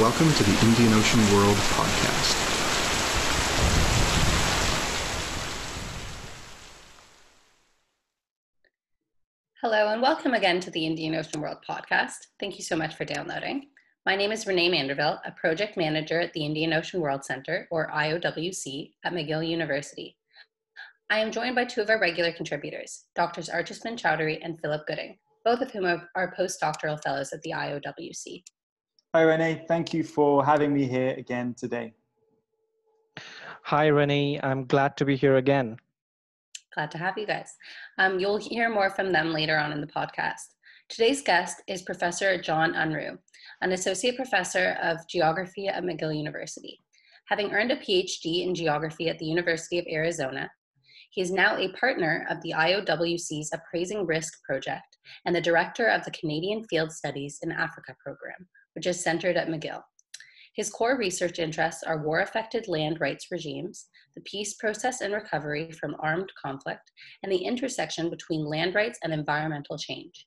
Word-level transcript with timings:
Welcome 0.00 0.32
to 0.32 0.44
the 0.44 0.66
Indian 0.66 0.94
Ocean 0.94 1.20
World 1.34 1.58
podcast. 1.58 2.32
Hello, 9.60 9.92
and 9.92 10.00
welcome 10.00 10.32
again 10.32 10.58
to 10.60 10.70
the 10.70 10.86
Indian 10.86 11.16
Ocean 11.16 11.42
World 11.42 11.58
podcast. 11.68 12.28
Thank 12.40 12.56
you 12.56 12.64
so 12.64 12.76
much 12.76 12.94
for 12.94 13.04
downloading. 13.04 13.66
My 14.06 14.16
name 14.16 14.32
is 14.32 14.46
Renee 14.46 14.70
Manderville, 14.70 15.20
a 15.26 15.32
project 15.32 15.76
manager 15.76 16.18
at 16.18 16.32
the 16.32 16.46
Indian 16.46 16.72
Ocean 16.72 17.02
World 17.02 17.22
Center, 17.22 17.68
or 17.70 17.90
IOWC, 17.90 18.92
at 19.04 19.12
McGill 19.12 19.46
University. 19.46 20.16
I 21.10 21.18
am 21.18 21.30
joined 21.30 21.56
by 21.56 21.66
two 21.66 21.82
of 21.82 21.90
our 21.90 22.00
regular 22.00 22.32
contributors, 22.32 23.04
Drs. 23.14 23.50
Archisman 23.50 24.00
Chaudhuri 24.00 24.38
and 24.42 24.58
Philip 24.62 24.86
Gooding, 24.86 25.18
both 25.44 25.60
of 25.60 25.70
whom 25.72 25.84
are 25.84 26.34
postdoctoral 26.34 27.02
fellows 27.02 27.34
at 27.34 27.42
the 27.42 27.50
IOWC. 27.50 28.42
Hi, 29.12 29.22
Renee. 29.22 29.64
Thank 29.66 29.92
you 29.92 30.04
for 30.04 30.44
having 30.44 30.72
me 30.72 30.86
here 30.86 31.16
again 31.18 31.52
today. 31.54 31.94
Hi, 33.64 33.88
Renee. 33.88 34.38
I'm 34.40 34.66
glad 34.66 34.96
to 34.98 35.04
be 35.04 35.16
here 35.16 35.34
again. 35.34 35.78
Glad 36.76 36.92
to 36.92 36.98
have 36.98 37.18
you 37.18 37.26
guys. 37.26 37.52
Um, 37.98 38.20
you'll 38.20 38.36
hear 38.36 38.68
more 38.68 38.88
from 38.88 39.10
them 39.10 39.32
later 39.32 39.58
on 39.58 39.72
in 39.72 39.80
the 39.80 39.88
podcast. 39.88 40.54
Today's 40.88 41.22
guest 41.22 41.60
is 41.66 41.82
Professor 41.82 42.40
Jon 42.40 42.74
Unruh, 42.74 43.18
an 43.62 43.72
associate 43.72 44.14
professor 44.14 44.78
of 44.80 44.98
geography 45.08 45.66
at 45.66 45.82
McGill 45.82 46.16
University. 46.16 46.78
Having 47.26 47.50
earned 47.50 47.72
a 47.72 47.78
PhD 47.78 48.46
in 48.46 48.54
geography 48.54 49.08
at 49.08 49.18
the 49.18 49.26
University 49.26 49.80
of 49.80 49.86
Arizona, 49.90 50.48
he 51.10 51.20
is 51.20 51.32
now 51.32 51.56
a 51.56 51.72
partner 51.72 52.28
of 52.30 52.40
the 52.42 52.54
IOWC's 52.56 53.50
Appraising 53.52 54.06
Risk 54.06 54.34
Project 54.44 54.98
and 55.26 55.34
the 55.34 55.40
director 55.40 55.88
of 55.88 56.04
the 56.04 56.12
Canadian 56.12 56.62
Field 56.70 56.92
Studies 56.92 57.40
in 57.42 57.50
Africa 57.50 57.96
program, 58.00 58.46
which 58.74 58.86
is 58.86 59.02
centered 59.02 59.36
at 59.36 59.48
McGill. 59.48 59.82
His 60.54 60.70
core 60.70 60.98
research 60.98 61.38
interests 61.38 61.82
are 61.82 62.04
war 62.04 62.20
affected 62.20 62.68
land 62.68 63.00
rights 63.00 63.28
regimes, 63.30 63.86
the 64.14 64.20
peace 64.22 64.54
process 64.54 65.00
and 65.00 65.14
recovery 65.14 65.70
from 65.72 65.96
armed 66.00 66.32
conflict, 66.40 66.90
and 67.22 67.30
the 67.30 67.44
intersection 67.44 68.10
between 68.10 68.44
land 68.44 68.74
rights 68.74 68.98
and 69.02 69.12
environmental 69.12 69.78
change. 69.78 70.26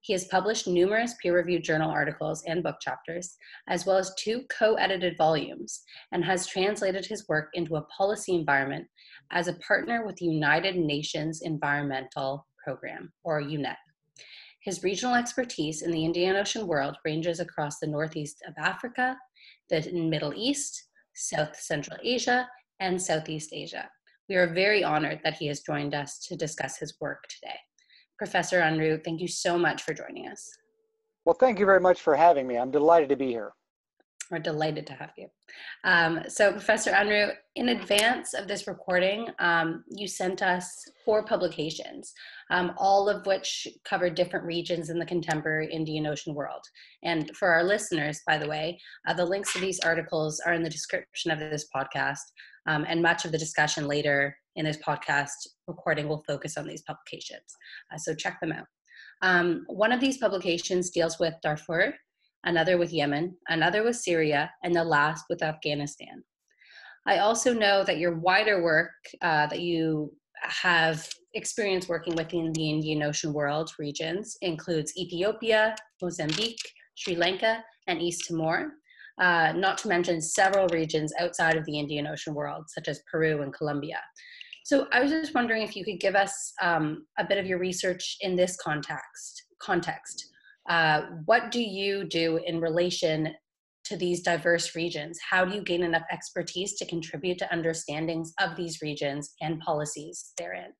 He 0.00 0.12
has 0.12 0.28
published 0.28 0.68
numerous 0.68 1.14
peer 1.20 1.34
reviewed 1.34 1.64
journal 1.64 1.90
articles 1.90 2.44
and 2.46 2.62
book 2.62 2.76
chapters, 2.80 3.36
as 3.68 3.84
well 3.84 3.96
as 3.96 4.14
two 4.14 4.44
co 4.56 4.74
edited 4.74 5.16
volumes, 5.18 5.82
and 6.12 6.24
has 6.24 6.46
translated 6.46 7.04
his 7.04 7.26
work 7.28 7.48
into 7.54 7.74
a 7.74 7.84
policy 7.86 8.34
environment 8.34 8.86
as 9.32 9.48
a 9.48 9.54
partner 9.54 10.06
with 10.06 10.14
the 10.16 10.26
United 10.26 10.76
Nations 10.76 11.42
Environmental 11.42 12.46
Program, 12.64 13.12
or 13.24 13.42
UNEP. 13.42 13.76
His 14.66 14.82
regional 14.82 15.14
expertise 15.14 15.82
in 15.82 15.92
the 15.92 16.04
Indian 16.04 16.34
Ocean 16.34 16.66
world 16.66 16.96
ranges 17.04 17.38
across 17.38 17.78
the 17.78 17.86
northeast 17.86 18.42
of 18.48 18.54
Africa, 18.58 19.16
the 19.70 19.80
Middle 19.92 20.32
East, 20.34 20.88
South 21.14 21.54
Central 21.54 21.96
Asia, 22.02 22.48
and 22.80 23.00
Southeast 23.00 23.50
Asia. 23.52 23.88
We 24.28 24.34
are 24.34 24.52
very 24.52 24.82
honored 24.82 25.20
that 25.22 25.34
he 25.34 25.46
has 25.46 25.60
joined 25.60 25.94
us 25.94 26.18
to 26.26 26.34
discuss 26.34 26.78
his 26.78 26.96
work 27.00 27.22
today. 27.28 27.54
Professor 28.18 28.60
Unruh, 28.60 29.04
thank 29.04 29.20
you 29.20 29.28
so 29.28 29.56
much 29.56 29.82
for 29.82 29.94
joining 29.94 30.26
us. 30.26 30.50
Well, 31.24 31.36
thank 31.38 31.60
you 31.60 31.66
very 31.66 31.80
much 31.80 32.00
for 32.00 32.16
having 32.16 32.48
me. 32.48 32.56
I'm 32.58 32.72
delighted 32.72 33.08
to 33.10 33.16
be 33.16 33.28
here. 33.28 33.52
We're 34.30 34.38
delighted 34.40 34.86
to 34.88 34.92
have 34.94 35.12
you. 35.16 35.28
Um, 35.84 36.22
so, 36.28 36.50
Professor 36.50 36.90
Unruh, 36.90 37.32
in 37.54 37.68
advance 37.68 38.34
of 38.34 38.48
this 38.48 38.66
recording, 38.66 39.28
um, 39.38 39.84
you 39.88 40.08
sent 40.08 40.42
us 40.42 40.84
four 41.04 41.24
publications, 41.24 42.12
um, 42.50 42.72
all 42.76 43.08
of 43.08 43.24
which 43.26 43.68
cover 43.84 44.10
different 44.10 44.44
regions 44.44 44.90
in 44.90 44.98
the 44.98 45.06
contemporary 45.06 45.72
Indian 45.72 46.06
Ocean 46.06 46.34
world. 46.34 46.62
And 47.04 47.30
for 47.36 47.48
our 47.48 47.62
listeners, 47.62 48.20
by 48.26 48.36
the 48.36 48.48
way, 48.48 48.80
uh, 49.06 49.14
the 49.14 49.24
links 49.24 49.52
to 49.52 49.60
these 49.60 49.80
articles 49.80 50.40
are 50.44 50.54
in 50.54 50.62
the 50.62 50.70
description 50.70 51.30
of 51.30 51.38
this 51.38 51.68
podcast, 51.74 52.24
um, 52.66 52.84
and 52.88 53.00
much 53.00 53.24
of 53.24 53.32
the 53.32 53.38
discussion 53.38 53.86
later 53.86 54.36
in 54.56 54.64
this 54.64 54.78
podcast 54.78 55.46
recording 55.68 56.08
will 56.08 56.24
focus 56.26 56.56
on 56.56 56.66
these 56.66 56.82
publications. 56.82 57.56
Uh, 57.94 57.98
so, 57.98 58.14
check 58.14 58.40
them 58.40 58.52
out. 58.52 58.66
Um, 59.22 59.64
one 59.68 59.92
of 59.92 60.00
these 60.00 60.18
publications 60.18 60.90
deals 60.90 61.18
with 61.18 61.34
Darfur, 61.42 61.94
another 62.46 62.78
with 62.78 62.92
Yemen, 62.92 63.36
another 63.48 63.82
with 63.82 63.96
Syria, 63.96 64.50
and 64.62 64.74
the 64.74 64.82
last 64.82 65.26
with 65.28 65.42
Afghanistan. 65.42 66.24
I 67.06 67.18
also 67.18 67.52
know 67.52 67.84
that 67.84 67.98
your 67.98 68.16
wider 68.18 68.62
work 68.62 68.92
uh, 69.22 69.46
that 69.48 69.60
you 69.60 70.12
have 70.42 71.08
experience 71.34 71.88
working 71.88 72.14
within 72.16 72.52
the 72.52 72.70
Indian 72.70 73.02
Ocean 73.02 73.32
world 73.32 73.70
regions 73.78 74.36
includes 74.42 74.96
Ethiopia, 74.96 75.76
Mozambique, 76.02 76.60
Sri 76.96 77.14
Lanka, 77.14 77.62
and 77.86 78.00
East 78.00 78.26
Timor, 78.26 78.72
uh, 79.20 79.52
not 79.54 79.78
to 79.78 79.88
mention 79.88 80.20
several 80.20 80.66
regions 80.68 81.12
outside 81.18 81.56
of 81.56 81.64
the 81.64 81.78
Indian 81.78 82.06
Ocean 82.06 82.34
world, 82.34 82.64
such 82.68 82.88
as 82.88 83.02
Peru 83.10 83.42
and 83.42 83.52
Colombia. 83.52 84.00
So 84.64 84.88
I 84.92 85.00
was 85.00 85.10
just 85.12 85.34
wondering 85.34 85.62
if 85.62 85.76
you 85.76 85.84
could 85.84 86.00
give 86.00 86.16
us 86.16 86.52
um, 86.60 87.06
a 87.18 87.24
bit 87.24 87.38
of 87.38 87.46
your 87.46 87.58
research 87.58 88.16
in 88.20 88.34
this 88.34 88.56
context. 88.56 89.44
Context. 89.60 90.28
Uh, 90.68 91.02
what 91.24 91.50
do 91.50 91.60
you 91.60 92.04
do 92.04 92.40
in 92.46 92.60
relation 92.60 93.34
to 93.84 93.96
these 93.96 94.22
diverse 94.22 94.74
regions? 94.74 95.18
How 95.30 95.44
do 95.44 95.54
you 95.54 95.62
gain 95.62 95.82
enough 95.82 96.02
expertise 96.10 96.74
to 96.76 96.86
contribute 96.86 97.38
to 97.38 97.52
understandings 97.52 98.32
of 98.40 98.56
these 98.56 98.82
regions 98.82 99.34
and 99.40 99.60
policies 99.60 100.32
therein? 100.36 100.72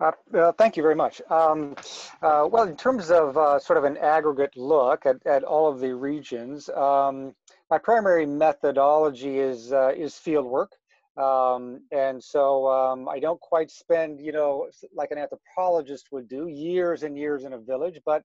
Uh, 0.00 0.12
uh, 0.34 0.52
thank 0.52 0.76
you 0.76 0.82
very 0.82 0.94
much. 0.94 1.20
Um, 1.30 1.74
uh, 2.22 2.48
well, 2.50 2.64
in 2.64 2.76
terms 2.76 3.10
of 3.10 3.36
uh, 3.36 3.58
sort 3.58 3.78
of 3.78 3.84
an 3.84 3.96
aggregate 3.96 4.56
look 4.56 5.06
at, 5.06 5.16
at 5.26 5.42
all 5.42 5.70
of 5.70 5.80
the 5.80 5.94
regions, 5.94 6.68
um, 6.70 7.34
my 7.70 7.78
primary 7.78 8.24
methodology 8.24 9.38
is 9.38 9.72
uh, 9.72 9.92
is 9.96 10.16
field 10.16 10.46
work. 10.46 10.72
Um, 11.18 11.80
and 11.90 12.22
so 12.22 12.68
um, 12.68 13.08
I 13.08 13.18
don't 13.18 13.40
quite 13.40 13.70
spend, 13.70 14.20
you 14.20 14.32
know, 14.32 14.68
like 14.94 15.10
an 15.10 15.18
anthropologist 15.18 16.08
would 16.12 16.28
do, 16.28 16.46
years 16.46 17.02
and 17.02 17.18
years 17.18 17.44
in 17.44 17.54
a 17.54 17.58
village, 17.58 18.00
but 18.06 18.22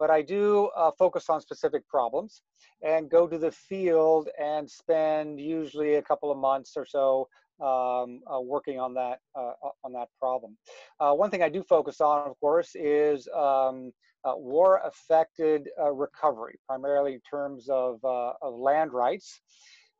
but 0.00 0.10
I 0.10 0.22
do 0.22 0.70
uh, 0.76 0.90
focus 0.98 1.30
on 1.30 1.40
specific 1.40 1.86
problems 1.86 2.42
and 2.82 3.08
go 3.08 3.28
to 3.28 3.38
the 3.38 3.52
field 3.52 4.28
and 4.40 4.68
spend 4.68 5.38
usually 5.38 5.94
a 5.94 6.02
couple 6.02 6.32
of 6.32 6.36
months 6.36 6.72
or 6.76 6.84
so 6.84 7.28
um, 7.60 8.20
uh, 8.26 8.40
working 8.40 8.80
on 8.80 8.94
that 8.94 9.20
uh, 9.36 9.52
on 9.84 9.92
that 9.92 10.08
problem. 10.18 10.56
Uh, 10.98 11.12
one 11.12 11.30
thing 11.30 11.42
I 11.42 11.48
do 11.48 11.62
focus 11.62 12.00
on, 12.00 12.28
of 12.28 12.38
course, 12.40 12.74
is 12.74 13.28
um, 13.28 13.92
uh, 14.24 14.34
war-affected 14.34 15.68
uh, 15.80 15.92
recovery, 15.92 16.58
primarily 16.66 17.14
in 17.14 17.20
terms 17.20 17.68
of, 17.68 18.00
of 18.02 18.54
land 18.54 18.92
rights 18.92 19.40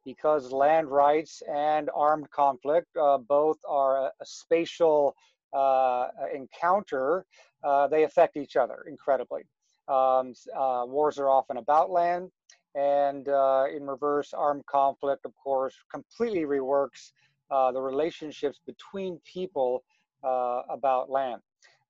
because 0.05 0.53
land 0.53 0.89
rights 0.89 1.43
and 1.53 1.91
armed 1.95 2.31
conflict 2.31 2.89
uh, 2.97 3.19
both 3.19 3.59
are 3.69 4.07
a, 4.07 4.13
a 4.21 4.27
spatial 4.27 5.15
uh, 5.53 6.09
encounter, 6.35 7.25
uh, 7.63 7.87
they 7.87 8.05
affect 8.05 8.37
each 8.37 8.57
other 8.57 8.85
incredibly. 8.89 9.43
Um, 9.89 10.35
uh, 10.57 10.85
wars 10.87 11.19
are 11.19 11.29
often 11.31 11.59
about 11.59 11.91
land, 11.91 12.31
and 12.75 13.29
uh, 13.29 13.65
in 13.75 13.87
reverse, 13.87 14.33
armed 14.33 14.67
conflict, 14.67 15.25
of 15.25 15.33
course, 15.37 15.75
completely 15.91 16.45
reworks 16.45 17.13
uh, 17.51 17.71
the 17.73 17.81
relationships 17.81 18.61
between 18.67 19.21
people 19.25 19.85
about 20.23 21.11
land. 21.11 21.41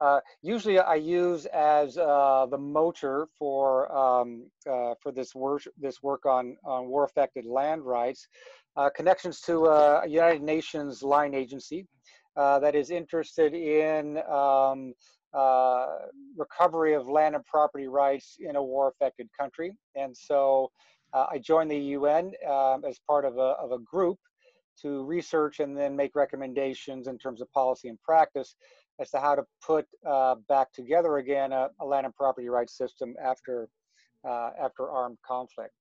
Uh, 0.04 0.20
usually 0.42 0.78
I 0.78 0.96
use 0.96 1.46
as 1.46 1.96
uh, 1.96 2.46
the 2.50 2.58
motor 2.58 3.26
for 3.38 3.90
um, 3.90 4.50
uh, 4.70 4.92
for 5.02 5.12
this 5.12 5.34
work 5.34 5.62
this 5.80 6.02
work 6.02 6.26
on, 6.26 6.58
on 6.62 6.88
war 6.88 7.04
affected 7.04 7.46
land 7.46 7.82
rights 7.86 8.28
uh, 8.76 8.90
connections 8.94 9.40
to 9.42 9.64
uh, 9.64 10.02
a 10.04 10.08
United 10.08 10.42
Nations 10.42 11.02
line 11.02 11.32
agency 11.32 11.86
uh, 12.36 12.58
that 12.58 12.74
is 12.74 12.90
interested 12.90 13.54
in 13.54 14.18
um, 14.30 14.92
recovery 16.36 16.92
of 16.92 17.08
land 17.08 17.34
and 17.34 17.44
property 17.46 17.88
rights 17.88 18.36
in 18.40 18.56
a 18.56 18.62
war 18.62 18.88
affected 18.88 19.26
country. 19.40 19.72
And 19.94 20.14
so 20.14 20.70
I 21.14 21.38
joined 21.38 21.70
the 21.70 21.78
UN 21.96 22.32
um, 22.46 22.84
as 22.86 22.98
part 23.08 23.24
of 23.24 23.38
a, 23.38 23.54
of 23.62 23.72
a 23.72 23.78
group 23.78 24.18
to 24.82 25.04
research 25.04 25.60
and 25.60 25.76
then 25.76 25.94
make 25.94 26.14
recommendations 26.14 27.06
in 27.06 27.18
terms 27.18 27.40
of 27.40 27.50
policy 27.52 27.88
and 27.88 28.00
practice 28.02 28.56
as 29.00 29.10
to 29.10 29.20
how 29.20 29.34
to 29.34 29.44
put 29.64 29.86
uh, 30.06 30.36
back 30.48 30.72
together 30.72 31.18
again 31.18 31.52
a, 31.52 31.68
a, 31.80 31.84
land 31.84 32.06
and 32.06 32.14
property 32.14 32.48
rights 32.48 32.76
system 32.76 33.14
after 33.22 33.68
uh, 34.24 34.50
after 34.60 34.90
armed 34.90 35.18
conflict. 35.26 35.74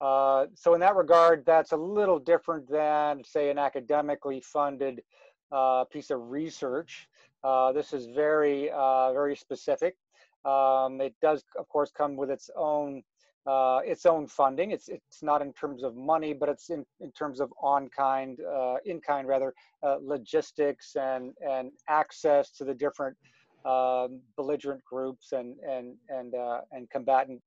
Uh, 0.00 0.46
so 0.54 0.74
in 0.74 0.80
that 0.80 0.94
regard, 0.94 1.44
that's 1.44 1.72
a 1.72 1.76
little 1.76 2.18
different 2.18 2.70
than 2.70 3.24
say 3.24 3.50
an 3.50 3.58
academically 3.58 4.40
funded 4.40 5.02
uh, 5.50 5.84
piece 5.84 6.10
of 6.10 6.30
research. 6.30 7.08
Uh, 7.42 7.72
this 7.72 7.92
is 7.92 8.06
very 8.06 8.70
uh, 8.70 9.12
very 9.12 9.34
specific. 9.34 9.96
Um, 10.44 11.00
it 11.00 11.14
does, 11.20 11.42
of 11.58 11.68
course, 11.68 11.90
come 11.90 12.16
with 12.16 12.30
its 12.30 12.50
own 12.56 13.02
uh, 13.46 13.80
its 13.84 14.06
own 14.06 14.26
funding. 14.26 14.70
It's 14.72 14.88
it's 14.88 15.22
not 15.22 15.42
in 15.42 15.52
terms 15.52 15.82
of 15.82 15.96
money, 15.96 16.32
but 16.34 16.48
it's 16.48 16.70
in, 16.70 16.84
in 17.00 17.10
terms 17.12 17.40
of 17.40 17.52
on 17.62 17.88
kind, 17.88 18.38
uh, 18.40 18.76
in 18.84 19.00
kind 19.00 19.26
rather, 19.26 19.54
uh, 19.82 19.96
logistics 20.02 20.96
and 20.96 21.32
and 21.46 21.72
access 21.88 22.50
to 22.52 22.64
the 22.64 22.74
different 22.74 23.16
um, 23.64 24.20
belligerent 24.36 24.84
groups 24.84 25.32
and 25.32 25.56
and 25.60 25.94
and 26.08 26.34
uh, 26.34 26.60
and 26.72 26.90
combatant 26.90 27.40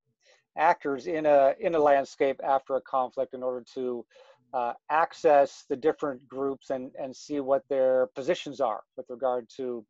actors 0.57 1.07
in 1.07 1.25
a 1.25 1.53
in 1.59 1.75
a 1.75 1.79
landscape 1.79 2.39
after 2.43 2.75
a 2.75 2.81
conflict 2.81 3.33
in 3.33 3.43
order 3.43 3.63
to 3.73 4.05
uh, 4.53 4.73
access 4.89 5.65
the 5.69 5.75
different 5.75 6.27
groups 6.27 6.69
and 6.69 6.91
and 6.99 7.15
see 7.15 7.39
what 7.39 7.63
their 7.69 8.07
positions 8.15 8.59
are 8.59 8.81
with 8.97 9.05
regard 9.09 9.47
to 9.55 9.85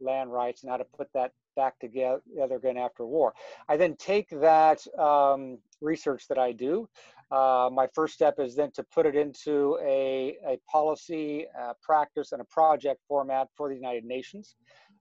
land 0.00 0.32
rights 0.32 0.62
and 0.62 0.70
how 0.70 0.76
to 0.76 0.86
put 0.96 1.08
that 1.14 1.32
back 1.54 1.78
together 1.78 2.20
again 2.50 2.76
after 2.76 3.06
war. 3.06 3.34
I 3.68 3.76
then 3.76 3.96
take 3.96 4.28
that 4.30 4.86
um, 4.98 5.58
research 5.80 6.28
that 6.28 6.38
I 6.38 6.52
do. 6.52 6.88
Uh, 7.30 7.68
my 7.72 7.88
first 7.94 8.14
step 8.14 8.38
is 8.38 8.54
then 8.54 8.70
to 8.72 8.82
put 8.82 9.06
it 9.06 9.16
into 9.16 9.78
a, 9.82 10.36
a 10.46 10.58
policy, 10.70 11.46
uh, 11.60 11.72
practice, 11.82 12.32
and 12.32 12.40
a 12.40 12.44
project 12.44 13.00
format 13.08 13.48
for 13.56 13.68
the 13.68 13.74
United 13.74 14.04
Nations. 14.04 14.56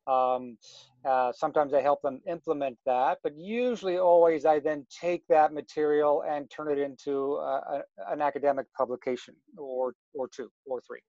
Um, 0.06 0.58
uh, 1.06 1.32
sometimes 1.32 1.74
I 1.74 1.82
help 1.82 2.02
them 2.02 2.22
implement 2.28 2.78
that, 2.86 3.20
but 3.24 3.38
usually 3.38 3.98
always 3.98 4.46
I 4.46 4.60
then 4.60 4.86
take 4.90 5.24
that 5.30 5.54
material 5.54 6.24
and 6.28 6.50
turn 6.50 6.72
it 6.72 6.78
into 6.78 7.36
uh, 7.36 7.82
a, 8.00 8.12
an 8.12 8.22
academic 8.22 8.66
publication 8.78 9.36
or, 9.58 9.94
or 10.14 10.28
two 10.28 10.50
or 10.66 10.82
three, 10.82 11.00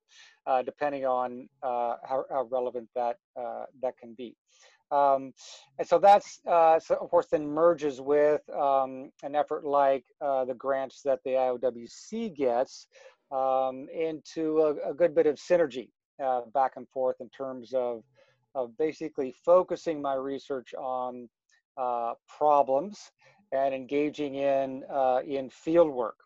uh, 0.47 0.63
depending 0.63 1.07
on 1.07 1.49
uh, 1.63 1.95
how, 2.05 2.25
how, 2.31 2.49
relevant 2.51 2.89
that, 2.95 3.17
that 3.83 3.97
can 3.99 4.15
be. 4.15 4.37
Um, 4.91 5.33
and 5.79 5.89
so 5.89 5.99
that's, 5.99 6.41
uh, 6.47 6.79
so 6.79 6.95
of 6.97 7.11
course, 7.11 7.27
then 7.31 7.47
merges 7.47 8.01
with 8.01 8.43
um, 8.51 9.11
an 9.23 9.35
effort 9.35 9.65
like 9.65 10.05
uh, 10.21 10.45
the 10.45 10.55
grants 10.55 11.01
that 11.03 11.21
the 11.25 11.31
IOWC 11.31 12.37
gets 12.37 12.87
um, 13.33 13.87
into 13.93 14.61
a, 14.61 14.91
a, 14.91 14.95
good 14.95 15.15
bit 15.15 15.27
of 15.27 15.37
synergy 15.37 15.89
uh, 16.23 16.43
back 16.53 16.73
and 16.77 16.89
forth 16.91 17.17
in 17.21 17.29
terms 17.31 17.73
of 17.73 18.05
of 18.55 18.77
basically 18.79 19.35
focusing 19.45 20.01
my 20.01 20.15
research 20.15 20.75
on 20.75 21.29
uh, 21.77 22.13
problems 22.29 23.11
and 23.53 23.75
engaging 23.75 24.37
in, 24.37 24.83
uh, 24.93 25.21
in 25.27 25.51
field 25.51 25.91
work. 25.91 26.17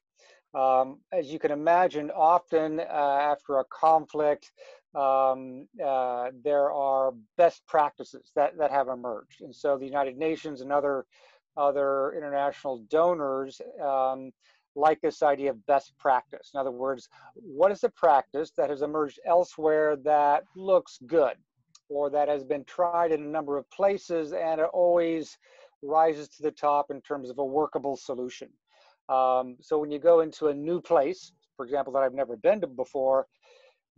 Um, 0.55 1.01
as 1.13 1.27
you 1.27 1.39
can 1.39 1.51
imagine, 1.51 2.11
often 2.11 2.81
uh, 2.81 2.83
after 2.83 3.59
a 3.59 3.65
conflict, 3.65 4.51
um, 4.95 5.69
uh, 5.85 6.31
there 6.45 6.73
are 6.73 7.13
best 7.37 7.63
practices 7.67 8.31
that, 8.35 8.57
that 8.59 8.71
have 8.71 8.89
emerged. 8.89 9.43
And 9.43 9.55
so 9.55 9.77
the 9.77 9.87
United 9.87 10.17
Nations 10.17 10.61
and 10.61 10.73
other, 10.73 11.05
other 11.57 12.15
international 12.17 12.85
donors 12.91 13.61
um, 13.85 14.31
like 14.75 15.01
this 15.01 15.23
idea 15.23 15.51
of 15.51 15.67
best 15.67 15.93
practice. 15.99 16.51
In 16.55 16.61
other 16.61 16.71
words, 16.71 17.09
what 17.35 17.73
is 17.73 17.81
the 17.81 17.91
practice 17.91 18.53
that 18.57 18.71
has 18.71 18.83
emerged 18.83 19.19
elsewhere 19.27 19.97
that 20.05 20.45
looks 20.55 20.99
good? 21.07 21.35
or 21.89 22.11
that 22.11 22.29
has 22.29 22.45
been 22.45 22.65
tried 22.65 23.13
in 23.13 23.23
a 23.23 23.29
number 23.29 23.57
of 23.57 23.69
places 23.71 24.33
and 24.33 24.61
it 24.61 24.69
always 24.73 25.39
rises 25.83 26.29
to 26.29 26.43
the 26.43 26.51
top 26.51 26.91
in 26.91 27.01
terms 27.01 27.31
of 27.31 27.39
a 27.39 27.45
workable 27.45 27.97
solution. 27.97 28.49
Um, 29.09 29.57
so 29.61 29.79
when 29.79 29.91
you 29.91 29.99
go 29.99 30.21
into 30.21 30.49
a 30.49 30.55
new 30.55 30.81
place, 30.81 31.33
for 31.57 31.65
example, 31.65 31.93
that 31.95 32.03
I've 32.03 32.15
never 32.15 32.37
been 32.37 32.61
to 32.61 32.67
before, 32.67 33.27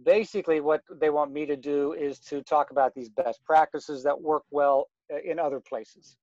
basically 0.04 0.60
what 0.60 0.82
they 1.00 1.10
want 1.10 1.32
me 1.32 1.46
to 1.46 1.56
do 1.56 1.92
is 1.92 2.18
to 2.20 2.42
talk 2.42 2.70
about 2.70 2.94
these 2.94 3.08
best 3.08 3.42
practices 3.44 4.02
that 4.02 4.20
work 4.20 4.44
well 4.50 4.88
uh, 5.12 5.18
in 5.24 5.38
other 5.38 5.60
places. 5.60 6.16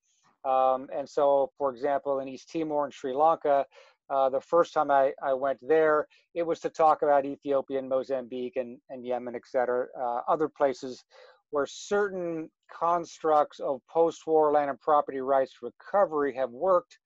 Um, 0.46 0.88
and 0.96 1.08
so, 1.08 1.52
for 1.58 1.72
example, 1.72 2.20
in 2.20 2.28
East 2.28 2.50
Timor 2.52 2.86
and 2.86 2.94
Sri 2.94 3.14
Lanka, 3.14 3.66
uh, 4.10 4.30
the 4.30 4.40
first 4.40 4.74
time 4.74 4.90
I, 4.90 5.12
I 5.22 5.34
went 5.34 5.60
there, 5.62 6.08
it 6.34 6.44
was 6.44 6.60
to 6.62 6.70
talk 6.70 7.02
about 7.02 7.26
Ethiopia 7.26 7.80
and 7.80 7.90
Mozambique 7.90 8.56
and, 8.56 8.78
and 8.90 9.06
Yemen, 9.06 9.36
et 9.36 9.42
cetera, 9.46 9.88
uh, 10.00 10.22
other 10.28 10.48
places 10.48 11.04
where 11.52 11.66
certain 11.66 12.50
constructs 12.72 13.60
of 13.60 13.82
post-war 13.90 14.52
land 14.52 14.70
and 14.70 14.80
property 14.80 15.20
rights 15.20 15.56
recovery 15.62 16.34
have 16.36 16.52
worked, 16.52 17.00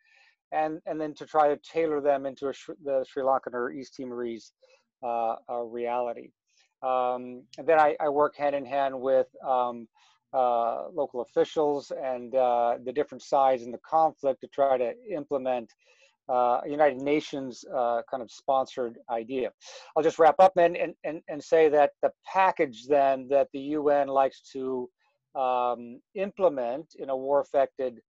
and, 0.51 0.79
and 0.85 0.99
then 1.01 1.13
to 1.15 1.25
try 1.25 1.47
to 1.47 1.57
tailor 1.57 2.01
them 2.01 2.25
into 2.25 2.49
a, 2.49 2.53
the 2.83 3.05
Sri 3.09 3.23
Lankan 3.23 3.53
or 3.53 3.71
East 3.71 3.95
Timorese 3.95 4.51
uh, 5.03 5.35
uh, 5.49 5.61
reality. 5.61 6.29
Um, 6.83 7.43
and 7.57 7.67
then 7.67 7.79
I, 7.79 7.95
I, 7.99 8.09
work 8.09 8.35
hand 8.35 8.55
in 8.55 8.65
hand 8.65 8.99
with 8.99 9.27
um, 9.47 9.87
uh, 10.33 10.89
local 10.89 11.21
officials 11.21 11.91
and 11.91 12.33
uh, 12.33 12.77
the 12.83 12.91
different 12.91 13.21
sides 13.21 13.61
in 13.63 13.71
the 13.71 13.79
conflict 13.87 14.41
to 14.41 14.47
try 14.47 14.77
to 14.77 14.93
implement 15.13 15.71
uh, 16.27 16.61
United 16.65 17.01
Nations 17.01 17.63
uh, 17.75 18.01
kind 18.09 18.23
of 18.23 18.31
sponsored 18.31 18.97
idea. 19.09 19.51
I'll 19.95 20.03
just 20.03 20.17
wrap 20.17 20.35
up 20.39 20.53
then 20.55 20.75
and, 20.75 20.93
and, 21.03 21.21
and 21.27 21.43
say 21.43 21.69
that 21.69 21.91
the 22.01 22.11
package 22.25 22.87
then 22.87 23.27
that 23.29 23.49
the 23.53 23.59
UN 23.59 24.07
likes 24.07 24.41
to 24.53 24.89
um, 25.35 25.99
implement 26.15 26.95
in 26.97 27.09
a 27.09 27.15
war 27.15 27.41
affected 27.41 27.99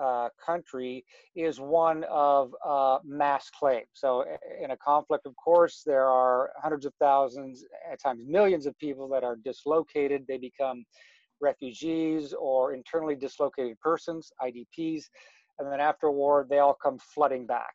uh, 0.00 0.28
country 0.44 1.04
is 1.34 1.60
one 1.60 2.04
of 2.10 2.54
uh, 2.66 2.98
mass 3.04 3.50
claim. 3.50 3.82
So 3.92 4.24
in 4.62 4.70
a 4.70 4.76
conflict, 4.76 5.26
of 5.26 5.34
course, 5.36 5.82
there 5.84 6.06
are 6.06 6.50
hundreds 6.62 6.86
of 6.86 6.94
thousands, 7.00 7.64
at 7.90 8.00
times 8.00 8.24
millions 8.26 8.66
of 8.66 8.78
people 8.78 9.08
that 9.08 9.24
are 9.24 9.36
dislocated. 9.36 10.24
They 10.26 10.38
become 10.38 10.84
refugees 11.40 12.34
or 12.38 12.72
internally 12.72 13.16
dislocated 13.16 13.78
persons, 13.80 14.32
IDPs 14.40 15.04
and 15.58 15.70
then 15.70 15.80
after 15.80 16.10
war, 16.10 16.46
they 16.48 16.58
all 16.58 16.74
come 16.74 16.98
flooding 16.98 17.46
back. 17.46 17.74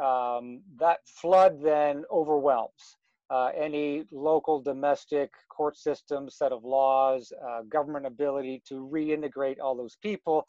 Um, 0.00 0.62
that 0.78 0.98
flood 1.06 1.60
then 1.62 2.04
overwhelms 2.10 2.96
uh, 3.30 3.50
any 3.56 4.04
local 4.10 4.60
domestic 4.60 5.30
court 5.48 5.76
system, 5.76 6.28
set 6.28 6.52
of 6.52 6.64
laws, 6.64 7.32
uh, 7.48 7.62
government 7.62 8.06
ability 8.06 8.62
to 8.68 8.88
reintegrate 8.92 9.56
all 9.62 9.76
those 9.76 9.96
people, 10.02 10.46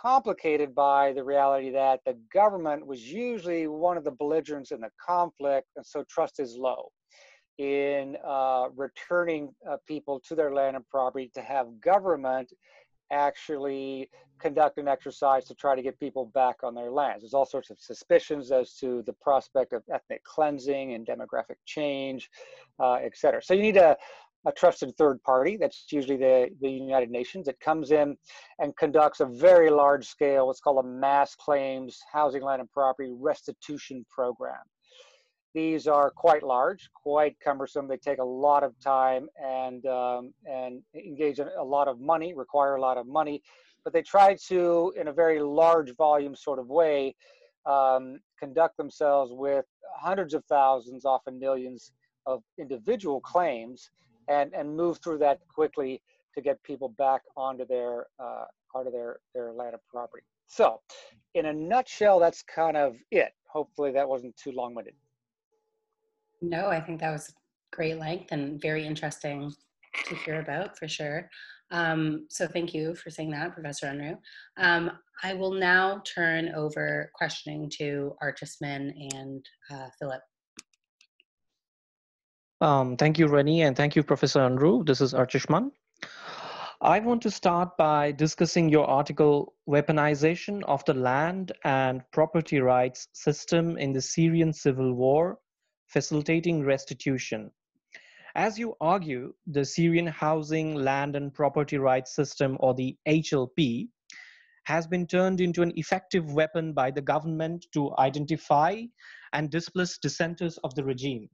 complicated 0.00 0.74
by 0.74 1.12
the 1.12 1.24
reality 1.24 1.70
that 1.70 2.00
the 2.04 2.16
government 2.32 2.86
was 2.86 3.00
usually 3.12 3.66
one 3.66 3.96
of 3.96 4.04
the 4.04 4.10
belligerents 4.10 4.70
in 4.70 4.80
the 4.80 4.90
conflict, 5.04 5.68
and 5.76 5.84
so 5.84 6.04
trust 6.08 6.40
is 6.40 6.56
low 6.56 6.90
in 7.58 8.16
uh, 8.26 8.68
returning 8.74 9.54
uh, 9.68 9.76
people 9.86 10.20
to 10.26 10.34
their 10.34 10.52
land 10.52 10.76
and 10.76 10.88
property 10.88 11.30
to 11.34 11.40
have 11.40 11.66
government 11.80 12.52
actually 13.12 14.10
conduct 14.40 14.78
an 14.78 14.88
exercise 14.88 15.44
to 15.44 15.54
try 15.54 15.76
to 15.76 15.82
get 15.82 15.98
people 16.00 16.26
back 16.34 16.56
on 16.64 16.74
their 16.74 16.90
lands. 16.90 17.22
There's 17.22 17.34
all 17.34 17.46
sorts 17.46 17.70
of 17.70 17.78
suspicions 17.78 18.50
as 18.50 18.74
to 18.80 19.02
the 19.02 19.12
prospect 19.12 19.72
of 19.72 19.82
ethnic 19.92 20.24
cleansing 20.24 20.94
and 20.94 21.06
demographic 21.06 21.56
change, 21.64 22.28
uh, 22.80 22.94
et 22.94 23.16
cetera. 23.16 23.42
So 23.42 23.54
you 23.54 23.62
need 23.62 23.76
a, 23.76 23.96
a 24.46 24.52
trusted 24.52 24.96
third 24.96 25.22
party, 25.22 25.56
that's 25.56 25.86
usually 25.90 26.16
the, 26.16 26.50
the 26.60 26.70
United 26.70 27.10
Nations, 27.10 27.46
that 27.46 27.58
comes 27.60 27.90
in 27.90 28.16
and 28.58 28.76
conducts 28.76 29.20
a 29.20 29.26
very 29.26 29.70
large 29.70 30.06
scale, 30.06 30.46
what's 30.46 30.60
called 30.60 30.84
a 30.84 30.88
mass 30.88 31.34
claims 31.34 32.00
housing, 32.12 32.42
land, 32.42 32.60
and 32.60 32.70
property 32.70 33.12
restitution 33.18 34.04
program. 34.10 34.60
These 35.54 35.86
are 35.86 36.10
quite 36.10 36.42
large, 36.42 36.90
quite 36.94 37.38
cumbersome. 37.38 37.86
They 37.86 37.96
take 37.96 38.18
a 38.18 38.24
lot 38.24 38.64
of 38.64 38.78
time 38.80 39.28
and 39.40 39.86
um, 39.86 40.34
and 40.50 40.82
engage 40.96 41.38
in 41.38 41.48
a 41.56 41.62
lot 41.62 41.86
of 41.86 42.00
money, 42.00 42.34
require 42.34 42.74
a 42.74 42.80
lot 42.80 42.98
of 42.98 43.06
money, 43.06 43.40
but 43.84 43.92
they 43.92 44.02
try 44.02 44.36
to, 44.48 44.92
in 44.96 45.08
a 45.08 45.12
very 45.12 45.40
large 45.40 45.94
volume 45.96 46.34
sort 46.34 46.58
of 46.58 46.66
way, 46.66 47.14
um, 47.66 48.18
conduct 48.38 48.76
themselves 48.76 49.30
with 49.32 49.64
hundreds 49.96 50.34
of 50.34 50.44
thousands, 50.46 51.04
often 51.04 51.38
millions 51.38 51.92
of 52.26 52.42
individual 52.58 53.20
claims, 53.20 53.90
and 54.28 54.52
and 54.54 54.76
move 54.76 54.98
through 55.02 55.18
that 55.18 55.40
quickly 55.48 56.00
to 56.34 56.40
get 56.40 56.62
people 56.62 56.88
back 56.88 57.22
onto 57.36 57.66
their 57.66 58.06
uh, 58.18 58.44
onto 58.74 58.90
their 58.90 59.18
their 59.34 59.52
land 59.52 59.74
of 59.74 59.80
property. 59.88 60.24
So, 60.46 60.80
in 61.34 61.46
a 61.46 61.52
nutshell, 61.52 62.18
that's 62.20 62.42
kind 62.42 62.76
of 62.76 62.96
it. 63.10 63.32
Hopefully, 63.46 63.92
that 63.92 64.08
wasn't 64.08 64.36
too 64.36 64.52
long-winded. 64.52 64.94
No, 66.42 66.68
I 66.68 66.80
think 66.80 67.00
that 67.00 67.10
was 67.10 67.32
great 67.72 67.98
length 67.98 68.32
and 68.32 68.60
very 68.60 68.84
interesting 68.84 69.52
to 70.06 70.14
hear 70.16 70.40
about 70.40 70.78
for 70.78 70.88
sure. 70.88 71.30
Um, 71.70 72.26
so 72.28 72.46
thank 72.46 72.74
you 72.74 72.94
for 72.94 73.10
saying 73.10 73.30
that, 73.30 73.54
Professor 73.54 73.86
Unruh. 73.86 74.18
Um, 74.58 74.92
I 75.22 75.34
will 75.34 75.52
now 75.52 76.02
turn 76.04 76.50
over 76.54 77.10
questioning 77.14 77.70
to 77.78 78.14
Archisman 78.22 78.92
and 79.14 79.44
uh, 79.70 79.88
Philip. 79.98 80.20
Um, 82.60 82.96
thank 82.96 83.18
you, 83.18 83.26
Renee, 83.26 83.62
and 83.62 83.76
thank 83.76 83.96
you, 83.96 84.02
Professor 84.02 84.40
Unruh. 84.40 84.86
This 84.86 85.00
is 85.00 85.12
Archisman. 85.12 85.70
I 86.80 87.00
want 87.00 87.22
to 87.22 87.30
start 87.30 87.76
by 87.76 88.12
discussing 88.12 88.68
your 88.68 88.86
article, 88.86 89.54
Weaponization 89.68 90.62
of 90.64 90.84
the 90.84 90.94
Land 90.94 91.52
and 91.64 92.02
Property 92.12 92.60
Rights 92.60 93.08
System 93.12 93.76
in 93.78 93.92
the 93.92 94.00
Syrian 94.00 94.52
Civil 94.52 94.92
War 94.94 95.38
facilitating 95.88 96.64
restitution. 96.64 97.50
As 98.36 98.58
you 98.58 98.74
argue, 98.80 99.34
the 99.46 99.64
Syrian 99.64 100.06
Housing, 100.06 100.74
Land 100.74 101.16
and 101.16 101.32
Property 101.32 101.78
Rights 101.78 102.14
System, 102.14 102.56
or 102.60 102.74
the 102.74 102.96
HLP, 103.08 103.88
has 104.64 104.86
been 104.86 105.06
turned 105.06 105.40
into 105.40 105.62
an 105.62 105.72
effective 105.76 106.32
weapon 106.32 106.72
by 106.72 106.90
the 106.90 107.02
government 107.02 107.66
to 107.72 107.96
identify 107.98 108.82
and 109.32 109.50
displace 109.50 109.98
dissenters 109.98 110.58
of 110.64 110.74
the 110.74 110.84
regime. 110.84 111.28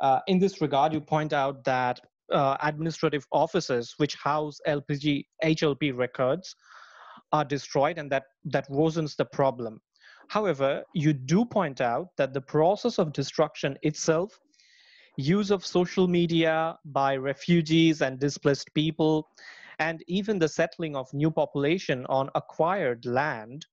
Uh, 0.00 0.20
in 0.28 0.38
this 0.38 0.60
regard, 0.60 0.92
you 0.92 1.00
point 1.00 1.32
out 1.32 1.62
that 1.64 2.00
uh, 2.32 2.56
administrative 2.62 3.26
offices 3.32 3.94
which 3.98 4.14
house 4.14 4.58
LPG, 4.66 5.24
HLP 5.44 5.96
records 5.96 6.54
are 7.32 7.44
destroyed 7.44 7.98
and 7.98 8.10
that, 8.10 8.24
that 8.44 8.68
worsens 8.70 9.16
the 9.16 9.24
problem. 9.24 9.80
However, 10.28 10.84
you 10.94 11.12
do 11.12 11.44
point 11.44 11.80
out 11.80 12.08
that 12.16 12.32
the 12.32 12.40
process 12.40 12.98
of 12.98 13.12
destruction 13.12 13.76
itself, 13.82 14.38
use 15.16 15.50
of 15.50 15.66
social 15.66 16.06
media 16.06 16.78
by 16.84 17.16
refugees 17.16 18.00
and 18.00 18.18
displaced 18.18 18.72
people, 18.74 19.28
and 19.80 20.02
even 20.06 20.38
the 20.38 20.48
settling 20.48 20.94
of 20.94 21.12
new 21.12 21.30
population 21.30 22.06
on 22.08 22.30
acquired 22.34 23.04
land 23.06 23.66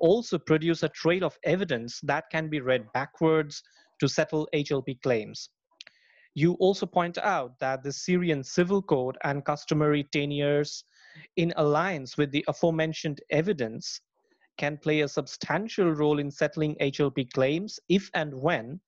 also 0.00 0.38
produce 0.38 0.82
a 0.82 0.88
trail 0.88 1.24
of 1.24 1.38
evidence 1.44 2.00
that 2.02 2.24
can 2.30 2.48
be 2.48 2.60
read 2.60 2.84
backwards 2.92 3.62
to 4.00 4.08
settle 4.08 4.48
HLP 4.52 5.00
claims. 5.02 5.48
You 6.34 6.54
also 6.54 6.86
point 6.86 7.18
out 7.18 7.58
that 7.60 7.82
the 7.82 7.92
Syrian 7.92 8.42
civil 8.42 8.80
code 8.80 9.18
and 9.22 9.44
customary 9.44 10.04
tenures 10.04 10.84
in 11.36 11.52
alliance 11.56 12.16
with 12.16 12.30
the 12.32 12.44
aforementioned 12.48 13.20
evidence 13.30 14.00
can 14.56 14.78
play 14.78 15.00
a 15.00 15.08
substantial 15.08 15.90
role 15.90 16.18
in 16.18 16.30
settling 16.30 16.74
HLP 16.76 17.32
claims 17.32 17.78
if 17.88 18.10
and 18.14 18.34
when 18.34 18.80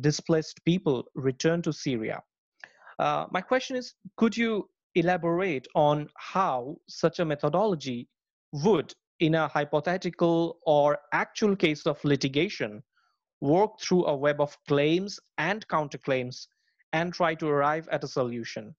displaced 0.00 0.64
people 0.64 1.04
return 1.14 1.62
to 1.62 1.72
Syria. 1.72 2.22
Uh, 2.98 3.26
my 3.30 3.40
question 3.40 3.76
is, 3.76 3.94
could 4.16 4.36
you 4.36 4.68
elaborate 4.94 5.66
on 5.74 6.08
how 6.16 6.76
such 6.88 7.18
a 7.18 7.24
methodology 7.24 8.08
would, 8.52 8.94
in 9.20 9.34
a 9.34 9.48
hypothetical 9.48 10.58
or 10.66 10.98
actual 11.12 11.56
case 11.56 11.86
of 11.86 12.02
litigation, 12.04 12.82
work 13.40 13.80
through 13.80 14.06
a 14.06 14.16
web 14.16 14.40
of 14.40 14.56
claims 14.68 15.18
and 15.38 15.66
counterclaims 15.68 16.46
and 16.92 17.12
try 17.12 17.34
to 17.34 17.48
arrive 17.48 17.88
at 17.90 18.04
a 18.04 18.08
solution? 18.08 18.74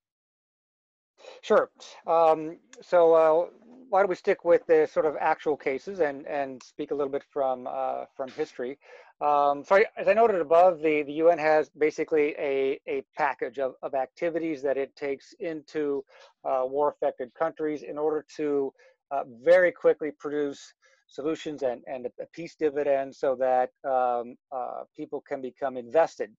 Sure. 1.42 1.70
Um, 2.06 2.58
so 2.82 3.14
uh, 3.14 3.50
why 3.90 4.02
don't 4.02 4.10
we 4.10 4.16
stick 4.16 4.44
with 4.44 4.66
the 4.66 4.88
sort 4.92 5.06
of 5.06 5.16
actual 5.20 5.56
cases 5.56 6.00
and, 6.00 6.26
and 6.28 6.62
speak 6.64 6.92
a 6.92 6.96
little 6.96 7.12
bit 7.12 7.24
from, 7.32 7.68
uh, 7.70 8.06
from 8.16 8.30
history. 8.30 8.78
Um, 9.22 9.64
so 9.64 9.76
I, 9.76 9.86
as 9.98 10.08
I 10.08 10.14
noted 10.14 10.42
above, 10.42 10.82
the, 10.82 11.04
the 11.04 11.14
UN 11.14 11.38
has 11.38 11.70
basically 11.70 12.36
a, 12.38 12.80
a 12.88 13.04
package 13.16 13.60
of, 13.60 13.76
of 13.82 13.94
activities 13.94 14.62
that 14.64 14.78
it 14.78 14.96
takes 14.96 15.34
into 15.40 16.04
uh, 16.44 16.64
war-affected 16.66 17.34
countries 17.36 17.84
in 17.84 17.98
order 17.98 18.26
to 18.38 18.74
uh, 19.12 19.24
very 19.44 19.72
quickly 19.72 20.12
produce 20.12 20.74
solutions 21.14 21.64
and, 21.64 21.82
and 21.88 22.08
a 22.08 22.26
peace 22.34 22.56
dividend 22.56 23.16
so 23.16 23.36
that 23.36 23.70
um, 23.90 24.36
uh, 24.52 24.84
people 24.96 25.22
can 25.22 25.42
become 25.42 25.78
invested 25.78 26.32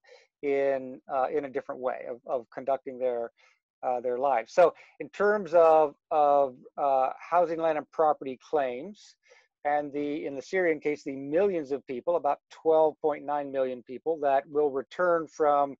in, 0.42 1.00
uh, 1.12 1.26
in 1.34 1.44
a 1.44 1.50
different 1.50 1.80
way 1.80 2.04
of, 2.08 2.20
of 2.26 2.46
conducting 2.50 2.98
their, 2.98 3.30
uh, 3.82 4.00
their 4.00 4.18
lives. 4.18 4.52
So 4.52 4.74
in 5.00 5.08
terms 5.10 5.54
of, 5.54 5.94
of 6.10 6.56
uh, 6.76 7.10
housing, 7.18 7.60
land, 7.60 7.78
and 7.78 7.90
property 7.90 8.38
claims, 8.50 9.14
and 9.64 9.92
the 9.92 10.26
in 10.26 10.36
the 10.36 10.42
Syrian 10.42 10.78
case, 10.78 11.04
the 11.04 11.16
millions 11.16 11.72
of 11.72 11.86
people, 11.86 12.16
about 12.16 12.40
12.9 12.66 13.50
million 13.50 13.82
people 13.82 14.18
that 14.20 14.46
will 14.48 14.70
return 14.70 15.26
from 15.26 15.76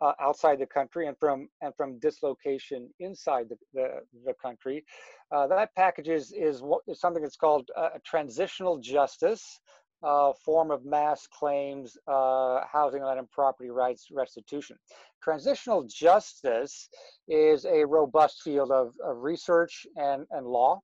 uh, 0.00 0.12
outside 0.20 0.58
the 0.58 0.66
country 0.66 1.06
and 1.06 1.16
from 1.18 1.48
and 1.62 1.74
from 1.76 1.98
dislocation 1.98 2.88
inside 3.00 3.48
the, 3.48 3.56
the, 3.74 3.88
the 4.24 4.34
country. 4.34 4.84
Uh, 5.32 5.46
that 5.46 5.74
package 5.74 6.08
is, 6.08 6.32
is, 6.32 6.62
is 6.86 7.00
something 7.00 7.22
that's 7.22 7.36
called 7.36 7.70
uh, 7.76 7.90
a 7.94 8.00
transitional 8.00 8.78
justice 8.78 9.60
uh, 10.02 10.32
form 10.44 10.70
of 10.70 10.84
mass 10.84 11.26
claims, 11.26 11.96
uh, 12.06 12.60
housing, 12.70 13.02
land, 13.02 13.18
and 13.18 13.30
property 13.30 13.70
rights 13.70 14.08
restitution. 14.12 14.76
Transitional 15.22 15.82
justice 15.84 16.88
is 17.28 17.64
a 17.64 17.84
robust 17.84 18.42
field 18.42 18.70
of, 18.70 18.92
of 19.04 19.22
research 19.22 19.86
and, 19.96 20.26
and 20.30 20.46
law. 20.46 20.80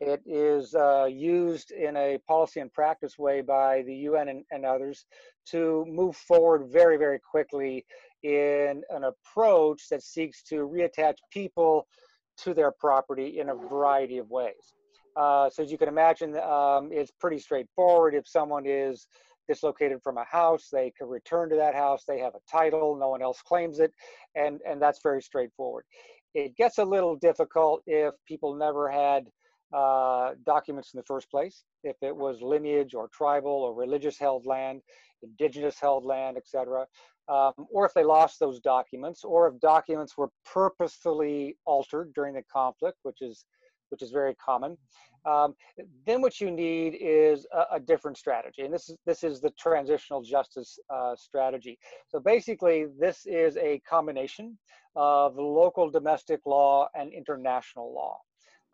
It 0.00 0.22
is 0.26 0.74
uh, 0.74 1.06
used 1.10 1.72
in 1.72 1.96
a 1.96 2.18
policy 2.28 2.60
and 2.60 2.72
practice 2.72 3.18
way 3.18 3.40
by 3.40 3.82
the 3.82 3.94
UN 3.94 4.28
and, 4.28 4.44
and 4.50 4.64
others 4.64 5.06
to 5.50 5.84
move 5.88 6.16
forward 6.16 6.68
very, 6.70 6.96
very 6.96 7.18
quickly 7.18 7.84
in 8.22 8.82
an 8.90 9.04
approach 9.04 9.88
that 9.90 10.02
seeks 10.02 10.42
to 10.44 10.68
reattach 10.68 11.16
people 11.32 11.86
to 12.38 12.54
their 12.54 12.70
property 12.70 13.40
in 13.40 13.48
a 13.48 13.54
variety 13.54 14.18
of 14.18 14.30
ways. 14.30 14.74
Uh, 15.16 15.50
so 15.50 15.64
as 15.64 15.72
you 15.72 15.78
can 15.78 15.88
imagine, 15.88 16.36
um, 16.38 16.90
it's 16.92 17.10
pretty 17.10 17.38
straightforward. 17.38 18.14
If 18.14 18.28
someone 18.28 18.66
is 18.66 19.08
dislocated 19.48 20.00
from 20.04 20.18
a 20.18 20.24
house, 20.24 20.68
they 20.70 20.92
can 20.96 21.08
return 21.08 21.48
to 21.50 21.56
that 21.56 21.74
house. 21.74 22.04
They 22.06 22.20
have 22.20 22.34
a 22.36 22.50
title, 22.50 22.96
no 22.96 23.08
one 23.08 23.22
else 23.22 23.42
claims 23.42 23.80
it, 23.80 23.92
and, 24.36 24.60
and 24.68 24.80
that's 24.80 25.00
very 25.02 25.22
straightforward. 25.22 25.84
It 26.34 26.54
gets 26.56 26.78
a 26.78 26.84
little 26.84 27.16
difficult 27.16 27.82
if 27.86 28.14
people 28.26 28.54
never 28.54 28.88
had 28.88 29.26
uh, 29.72 30.32
documents 30.46 30.92
in 30.94 30.98
the 30.98 31.04
first 31.04 31.30
place, 31.30 31.64
if 31.84 31.96
it 32.02 32.14
was 32.14 32.40
lineage 32.40 32.94
or 32.94 33.08
tribal 33.08 33.50
or 33.50 33.74
religious 33.74 34.18
held 34.18 34.46
land, 34.46 34.80
indigenous 35.22 35.78
held 35.80 36.04
land, 36.04 36.36
etc 36.36 36.86
um, 37.28 37.52
or 37.70 37.84
if 37.84 37.92
they 37.94 38.04
lost 38.04 38.40
those 38.40 38.60
documents, 38.60 39.22
or 39.22 39.48
if 39.48 39.60
documents 39.60 40.16
were 40.16 40.30
purposefully 40.44 41.56
altered 41.66 42.12
during 42.14 42.34
the 42.34 42.42
conflict, 42.52 42.98
which 43.02 43.20
is 43.20 43.44
which 43.90 44.02
is 44.02 44.10
very 44.10 44.34
common. 44.34 44.76
Um, 45.24 45.54
then 46.06 46.20
what 46.20 46.42
you 46.42 46.50
need 46.50 46.94
is 47.00 47.46
a, 47.54 47.76
a, 47.76 47.80
different 47.80 48.18
strategy, 48.18 48.62
and 48.62 48.72
this 48.72 48.88
is 48.88 48.96
this 49.06 49.24
is 49.24 49.40
the 49.40 49.50
transitional 49.58 50.22
justice 50.22 50.78
uh, 50.90 51.16
strategy. 51.16 51.78
So 52.08 52.20
basically, 52.20 52.86
this 52.98 53.26
is 53.26 53.56
a 53.56 53.80
combination 53.88 54.58
of 54.96 55.36
local 55.36 55.90
domestic 55.90 56.40
law 56.46 56.88
and 56.94 57.12
international 57.12 57.94
law. 57.94 58.18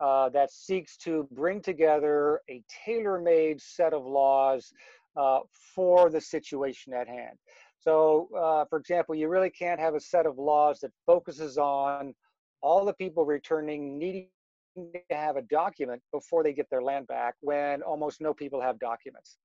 Uh, 0.01 0.27
that 0.27 0.51
seeks 0.51 0.97
to 0.97 1.25
bring 1.31 1.61
together 1.61 2.41
a 2.49 2.61
tailor-made 2.85 3.61
set 3.61 3.93
of 3.93 4.05
laws 4.05 4.73
uh, 5.15 5.39
for 5.73 6.09
the 6.09 6.19
situation 6.19 6.93
at 6.93 7.07
hand. 7.07 7.37
So, 7.79 8.27
uh, 8.37 8.65
for 8.69 8.77
example, 8.77 9.15
you 9.15 9.29
really 9.29 9.49
can't 9.49 9.79
have 9.79 9.95
a 9.95 9.99
set 9.99 10.25
of 10.25 10.37
laws 10.37 10.79
that 10.81 10.91
focuses 11.05 11.57
on 11.57 12.13
all 12.61 12.83
the 12.83 12.93
people 12.93 13.25
returning 13.25 13.97
needing 13.97 14.27
to 14.75 14.99
have 15.11 15.37
a 15.37 15.43
document 15.43 16.01
before 16.11 16.43
they 16.43 16.51
get 16.51 16.69
their 16.69 16.81
land 16.81 17.07
back 17.07 17.35
when 17.39 17.81
almost 17.81 18.19
no 18.19 18.33
people 18.33 18.59
have 18.59 18.77
documents. 18.79 19.37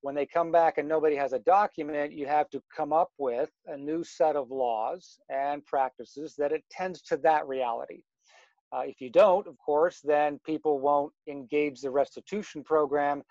When 0.00 0.14
they 0.14 0.26
come 0.26 0.50
back 0.50 0.78
and 0.78 0.88
nobody 0.88 1.14
has 1.16 1.32
a 1.32 1.38
document, 1.38 2.12
you 2.12 2.26
have 2.26 2.50
to 2.50 2.62
come 2.76 2.92
up 2.92 3.10
with 3.18 3.50
a 3.66 3.76
new 3.76 4.02
set 4.02 4.34
of 4.34 4.50
laws 4.50 5.18
and 5.28 5.64
practices 5.64 6.34
that 6.38 6.52
attends 6.52 7.02
to 7.02 7.16
that 7.18 7.46
reality. 7.46 8.02
Uh, 8.72 8.82
if 8.84 9.00
you 9.00 9.10
don't, 9.10 9.46
of 9.46 9.56
course, 9.58 10.00
then 10.02 10.40
people 10.44 10.80
won't 10.80 11.12
engage 11.28 11.80
the 11.80 11.90
restitution 11.90 12.64
program 12.64 13.22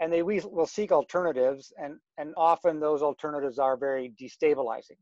and 0.00 0.10
they 0.10 0.22
will 0.22 0.66
seek 0.66 0.90
alternatives 0.90 1.72
and 1.76 1.96
and 2.18 2.32
often 2.36 2.80
those 2.80 3.02
alternatives 3.02 3.58
are 3.58 3.76
very 3.76 4.12
destabilizing. 4.20 4.98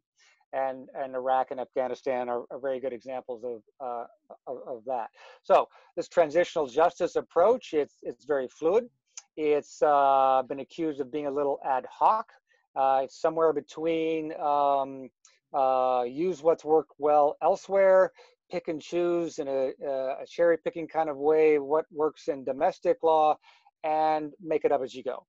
And 0.53 0.89
and 0.95 1.15
Iraq 1.15 1.51
and 1.51 1.61
Afghanistan 1.61 2.29
are, 2.29 2.43
are 2.51 2.59
very 2.61 2.81
good 2.81 2.93
examples 2.93 3.45
of, 3.45 3.63
uh, 3.81 4.05
of, 4.47 4.57
of 4.67 4.85
that. 4.87 5.09
So 5.43 5.69
this 5.97 6.09
transitional 6.09 6.67
justice 6.67 7.17
approach 7.17 7.73
it's 7.73 7.95
it's 8.03 8.25
very 8.25 8.49
fluid. 8.49 8.89
It's 9.37 9.81
uh, 9.83 10.43
been 10.49 10.61
accused 10.61 11.01
of 11.01 11.13
being 11.13 11.29
a 11.29 11.31
little 11.31 11.61
ad 11.65 11.87
hoc. 11.91 12.27
Uh, 12.75 13.03
it's 13.05 13.21
somewhere 13.21 13.53
between 13.53 14.33
um, 14.41 15.09
uh, 15.55 16.05
use 16.07 16.43
what's 16.43 16.65
worked 16.65 16.93
well 16.99 17.37
elsewhere 17.41 18.13
pick 18.51 18.69
and 18.69 18.81
choose 18.81 19.39
in 19.39 19.49
a, 19.49 19.73
a 19.87 20.27
cherry 20.27 20.59
picking 20.59 20.89
kind 20.89 21.09
of 21.09 21.17
way 21.17 21.59
what 21.59 21.85
works 21.93 22.29
in 22.29 22.45
domestic 22.45 22.99
law 23.03 23.37
and 23.85 24.33
make 24.41 24.65
it 24.65 24.73
up 24.73 24.83
as 24.83 24.95
you 24.95 25.03
go. 25.03 25.27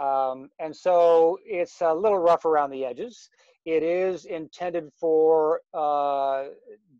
Um, 0.00 0.48
and 0.58 0.74
so 0.74 1.38
it's 1.44 1.80
a 1.82 1.92
little 1.92 2.18
rough 2.18 2.44
around 2.44 2.70
the 2.70 2.84
edges. 2.84 3.28
It 3.66 3.82
is 3.82 4.24
intended 4.24 4.90
for 4.98 5.60
uh, 5.74 6.44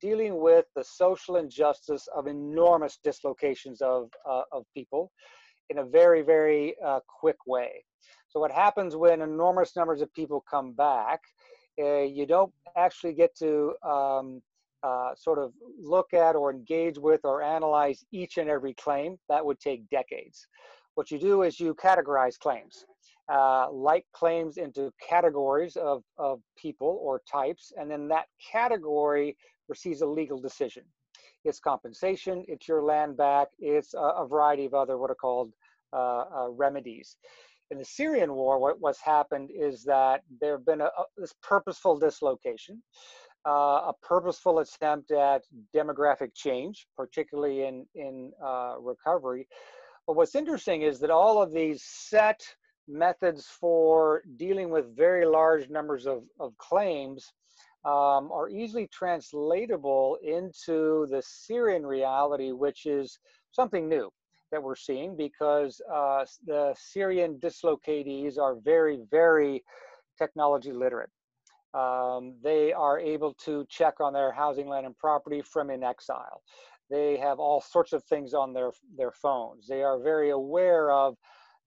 dealing 0.01 0.39
with 0.39 0.67
the 0.77 0.85
social 0.85 1.37
injustice 1.37 2.07
of 2.15 2.27
enormous 2.27 2.99
dislocations 3.03 3.81
of, 3.81 4.11
uh, 4.29 4.43
of 4.53 4.65
people 4.75 5.11
in 5.71 5.79
a 5.79 5.85
very, 5.85 6.21
very 6.21 6.75
uh, 6.85 7.01
quick 7.09 7.47
way. 7.47 7.85
So 8.29 8.39
what 8.39 8.53
happens 8.53 8.95
when 8.95 9.23
enormous 9.23 9.75
numbers 9.75 10.03
of 10.03 10.13
people 10.13 10.45
come 10.49 10.73
back, 10.73 11.21
uh, 11.81 12.03
you 12.03 12.27
don't 12.27 12.53
actually 12.77 13.15
get 13.15 13.35
to 13.39 13.75
um, 13.83 14.43
uh, 14.83 15.15
sort 15.15 15.39
of 15.39 15.53
look 15.79 16.13
at 16.15 16.37
or 16.37 16.51
engage 16.51 16.99
with 16.99 17.21
or 17.25 17.43
analyze 17.43 18.05
each 18.13 18.39
and 18.39 18.49
every 18.49 18.75
claim. 18.75 19.17
That 19.29 19.45
would 19.45 19.61
take 19.61 19.89
decades. 19.91 20.47
What 20.95 21.11
you 21.11 21.19
do 21.19 21.43
is 21.43 21.61
you 21.61 21.75
categorize 21.75 22.39
claims, 22.39 22.85
uh, 23.33 23.71
like 23.71 24.05
claims 24.13 24.57
into 24.57 24.93
categories 25.09 25.77
of, 25.77 26.03
of 26.19 26.41
people 26.57 26.99
or 27.03 27.23
types, 27.31 27.73
and 27.79 27.91
then 27.91 28.09
that 28.09 28.27
category 28.53 29.37
receives 29.69 30.03
a 30.03 30.07
legal 30.07 30.39
decision. 30.39 30.83
It's 31.45 31.61
compensation, 31.61 32.45
it's 32.49 32.69
your 32.69 32.83
land 32.83 33.17
back, 33.17 33.49
it's 33.59 33.95
a, 33.95 33.99
a 33.99 34.27
variety 34.27 34.67
of 34.67 34.75
other 34.75 34.99
what 34.99 35.11
are 35.11 35.15
called 35.15 35.53
uh, 35.93 36.25
uh, 36.37 36.49
remedies. 36.51 37.17
In 37.71 37.79
the 37.79 37.85
Syrian 37.85 38.35
war, 38.35 38.59
what, 38.59 38.81
what's 38.81 39.01
happened 39.01 39.51
is 39.55 39.85
that 39.85 40.23
there 40.41 40.57
have 40.57 40.67
been 40.67 40.81
a, 40.81 40.87
a, 40.87 41.05
this 41.17 41.35
purposeful 41.43 41.99
dislocation, 41.99 42.83
uh, 43.47 43.91
a 43.91 43.93
purposeful 44.03 44.59
attempt 44.59 45.11
at 45.11 45.43
demographic 45.75 46.35
change, 46.35 46.87
particularly 46.97 47.65
in, 47.65 47.87
in 47.95 48.33
uh, 48.45 48.75
recovery, 48.79 49.47
but 50.07 50.17
what's 50.17 50.35
interesting 50.35 50.83
is 50.83 50.99
that 51.01 51.11
all 51.11 51.41
of 51.41 51.53
these 51.53 51.85
set 51.85 52.43
methods 52.89 53.47
for 53.47 54.23
dealing 54.37 54.71
with 54.71 54.97
very 54.97 55.25
large 55.25 55.71
numbers 55.71 56.07
of, 56.07 56.25
of 56.41 56.57
claims 56.59 57.33
um, 57.85 58.31
are 58.33 58.49
easily 58.49 58.89
translatable 58.89 60.19
into 60.23 61.07
the 61.11 61.23
Syrian 61.25 61.87
reality, 61.87 62.51
which 62.51 62.87
is 62.87 63.19
something 63.53 63.89
new 63.89 64.11
that 64.51 64.63
we're 64.63 64.75
seeing 64.75 65.17
because 65.17 65.81
uh, 65.93 66.25
the 66.45 66.75
Syrian 66.77 67.39
dislocatees 67.39 68.37
are 68.37 68.57
very, 68.57 68.99
very 69.11 69.63
technology 70.19 70.73
literate. 70.73 71.11
Um, 71.73 72.35
they 72.43 72.73
are 72.73 72.99
able 72.99 73.35
to 73.45 73.65
check 73.69 74.01
on 74.01 74.13
their 74.13 74.33
housing, 74.33 74.69
land, 74.69 74.87
and 74.87 74.97
property 74.99 75.43
from 75.43 75.71
in 75.71 75.83
exile. 75.83 76.43
They 76.91 77.17
have 77.19 77.39
all 77.39 77.61
sorts 77.61 77.93
of 77.93 78.03
things 78.05 78.35
on 78.35 78.53
their, 78.53 78.73
their 78.97 79.13
phones. 79.13 79.67
They 79.69 79.83
are 79.83 80.01
very 80.01 80.31
aware 80.31 80.91
of 80.91 81.17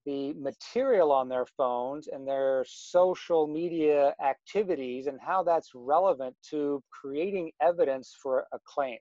the 0.04 0.34
material 0.34 1.12
on 1.12 1.28
their 1.30 1.46
phones 1.46 2.08
and 2.08 2.28
their 2.28 2.64
social 2.68 3.46
media 3.46 4.14
activities 4.22 5.06
and 5.06 5.18
how 5.20 5.42
that's 5.42 5.70
relevant 5.74 6.36
to 6.50 6.82
creating 6.90 7.50
evidence 7.62 8.14
for 8.22 8.46
a 8.52 8.58
claim. 8.66 8.98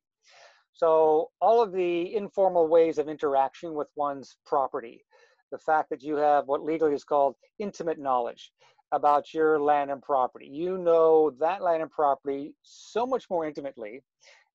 So 0.72 1.30
all 1.42 1.62
of 1.62 1.74
the 1.74 2.16
informal 2.16 2.68
ways 2.68 2.98
of 2.98 3.10
interaction 3.10 3.74
with 3.74 3.90
one's 3.96 4.38
property, 4.46 5.04
the 5.52 5.60
fact 5.60 5.90
that 5.90 6.02
you 6.02 6.16
have 6.16 6.48
what 6.48 6.64
legally 6.64 6.94
is 6.94 7.04
called 7.04 7.36
intimate 7.60 8.00
knowledge 8.00 8.52
about 8.94 9.34
your 9.34 9.60
land 9.60 9.90
and 9.92 10.02
property. 10.02 10.48
You 10.48 10.78
know 10.78 11.32
that 11.40 11.64
land 11.64 11.82
and 11.82 11.92
property 11.92 12.54
so 12.62 13.06
much 13.06 13.30
more 13.30 13.46
intimately 13.46 14.04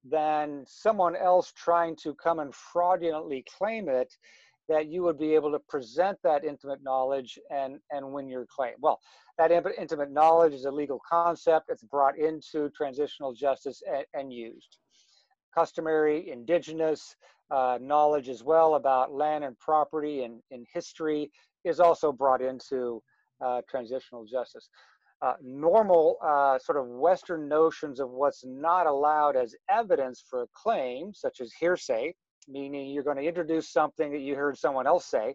than 0.09 0.65
someone 0.67 1.17
else 1.17 1.53
trying 1.57 1.97
to 1.97 2.15
come 2.15 2.39
and 2.39 2.55
fraudulently 2.55 3.45
claim 3.59 3.89
it 3.89 4.15
that 4.69 4.87
you 4.87 5.03
would 5.03 5.19
be 5.19 5.35
able 5.35 5.51
to 5.51 5.59
present 5.59 6.17
that 6.23 6.45
intimate 6.45 6.83
knowledge 6.83 7.39
and, 7.51 7.79
and 7.91 8.13
win 8.13 8.29
your 8.29 8.47
claim. 8.55 8.75
Well, 8.81 9.01
that 9.39 9.51
intimate 9.51 10.13
knowledge 10.13 10.53
is 10.53 10.67
a 10.67 10.71
legal 10.71 11.01
concept. 11.11 11.67
It's 11.69 11.83
brought 11.83 12.19
into 12.19 12.71
transitional 12.71 13.33
justice 13.33 13.83
and, 13.91 14.05
and 14.15 14.33
used. 14.33 14.79
Customary, 15.55 16.31
indigenous 16.31 17.17
uh, 17.51 17.79
knowledge 17.81 18.29
as 18.29 18.45
well 18.45 18.75
about 18.75 19.13
land 19.13 19.43
and 19.43 19.59
property 19.59 20.23
and, 20.23 20.41
and 20.51 20.67
history 20.73 21.31
is 21.65 21.81
also 21.81 22.13
brought 22.13 22.43
into 22.43 23.03
uh, 23.41 23.61
transitional 23.69 24.25
justice. 24.25 24.69
Uh, 25.21 25.35
normal 25.43 26.17
uh, 26.23 26.59
sort 26.59 26.79
of 26.79 26.87
Western 26.87 27.49
notions 27.49 27.99
of 27.99 28.11
what's 28.11 28.45
not 28.47 28.87
allowed 28.87 29.37
as 29.37 29.55
evidence 29.69 30.23
for 30.29 30.43
a 30.43 30.47
claim, 30.55 31.13
such 31.13 31.41
as 31.41 31.53
hearsay, 31.59 32.15
meaning 32.47 32.91
you're 32.91 33.03
going 33.03 33.17
to 33.17 33.23
introduce 33.23 33.69
something 33.69 34.13
that 34.13 34.21
you 34.21 34.37
heard 34.37 34.57
someone 34.57 34.87
else 34.87 35.07
say, 35.07 35.35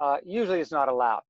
uh, 0.00 0.16
usually 0.24 0.60
it's 0.60 0.72
not 0.72 0.88
allowed. 0.88 1.22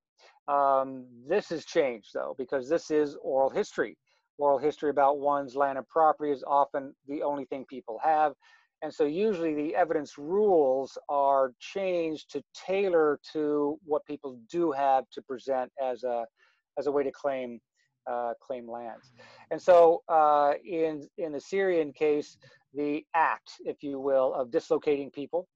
Um, 0.48 1.06
this 1.28 1.50
has 1.50 1.64
changed 1.64 2.08
though, 2.14 2.34
because 2.38 2.68
this 2.68 2.90
is 2.90 3.16
oral 3.22 3.50
history. 3.50 3.96
Oral 4.38 4.58
history 4.58 4.90
about 4.90 5.18
one's 5.18 5.54
land 5.54 5.76
and 5.76 5.86
property 5.88 6.32
is 6.32 6.42
often 6.46 6.94
the 7.06 7.22
only 7.22 7.44
thing 7.44 7.64
people 7.68 8.00
have. 8.02 8.32
And 8.82 8.92
so 8.92 9.04
usually 9.04 9.54
the 9.54 9.76
evidence 9.76 10.18
rules 10.18 10.98
are 11.08 11.52
changed 11.60 12.32
to 12.32 12.42
tailor 12.52 13.20
to 13.32 13.78
what 13.84 14.04
people 14.06 14.38
do 14.50 14.72
have 14.72 15.04
to 15.12 15.22
present 15.22 15.70
as 15.80 16.02
a, 16.02 16.26
as 16.78 16.88
a 16.88 16.92
way 16.92 17.04
to 17.04 17.12
claim 17.12 17.60
uh, 18.10 18.32
claim 18.40 18.68
lands. 18.68 19.12
And 19.52 19.62
so 19.62 20.02
uh, 20.08 20.54
in, 20.64 21.06
in 21.18 21.30
the 21.30 21.40
Syrian 21.40 21.92
case, 21.92 22.36
the 22.74 23.04
act, 23.14 23.52
if 23.64 23.82
you 23.84 24.00
will, 24.00 24.34
of 24.34 24.50
dislocating 24.50 25.08
people 25.10 25.46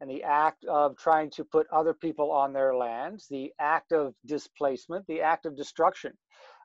and 0.00 0.10
the 0.10 0.24
act 0.24 0.64
of 0.64 0.96
trying 0.96 1.30
to 1.30 1.44
put 1.44 1.68
other 1.72 1.94
people 1.94 2.32
on 2.32 2.52
their 2.52 2.74
lands, 2.74 3.28
the 3.28 3.52
act 3.60 3.92
of 3.92 4.14
displacement, 4.26 5.06
the 5.06 5.20
act 5.20 5.46
of 5.46 5.56
destruction, 5.56 6.12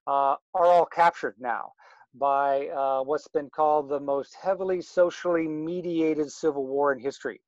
uh, 0.07 0.35
are 0.55 0.65
all 0.65 0.85
captured 0.85 1.35
now 1.39 1.71
by 2.15 2.67
uh, 2.67 3.01
what's 3.03 3.27
been 3.27 3.49
called 3.49 3.89
the 3.89 3.99
most 3.99 4.35
heavily 4.41 4.81
socially 4.81 5.47
mediated 5.47 6.31
civil 6.31 6.65
war 6.65 6.91
in 6.91 6.99
history. 6.99 7.41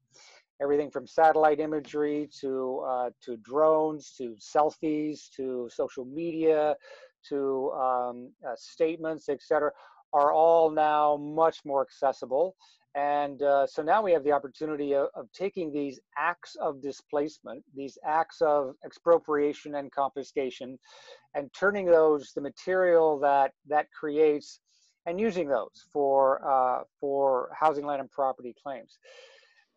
Everything 0.61 0.91
from 0.91 1.07
satellite 1.07 1.59
imagery 1.59 2.29
to, 2.41 2.83
uh, 2.87 3.09
to 3.21 3.37
drones, 3.37 4.13
to 4.17 4.35
selfies, 4.39 5.29
to 5.35 5.69
social 5.71 6.05
media, 6.05 6.75
to 7.29 7.71
um, 7.71 8.31
uh, 8.47 8.53
statements, 8.55 9.29
etc 9.29 9.71
are 10.13 10.31
all 10.31 10.71
now 10.71 11.17
much 11.17 11.59
more 11.65 11.81
accessible. 11.81 12.55
And 12.95 13.43
uh, 13.43 13.67
so 13.67 13.83
now 13.83 14.01
we 14.01 14.11
have 14.13 14.23
the 14.23 14.31
opportunity 14.31 14.93
of, 14.93 15.09
of, 15.13 15.31
taking 15.31 15.71
these 15.71 15.99
acts 16.17 16.55
of 16.55 16.81
displacement, 16.81 17.63
these 17.75 17.99
acts 18.03 18.41
of 18.41 18.73
expropriation 18.83 19.75
and 19.75 19.91
confiscation, 19.91 20.79
and 21.35 21.53
turning 21.53 21.85
those, 21.85 22.31
the 22.33 22.41
material 22.41 23.19
that 23.19 23.51
that 23.67 23.87
creates, 23.91 24.59
and 25.05 25.19
using 25.19 25.47
those 25.47 25.85
for 25.93 26.41
uh, 26.43 26.83
for 26.99 27.51
housing, 27.57 27.85
land, 27.85 28.01
and 28.01 28.11
property 28.11 28.55
claims. 28.63 28.97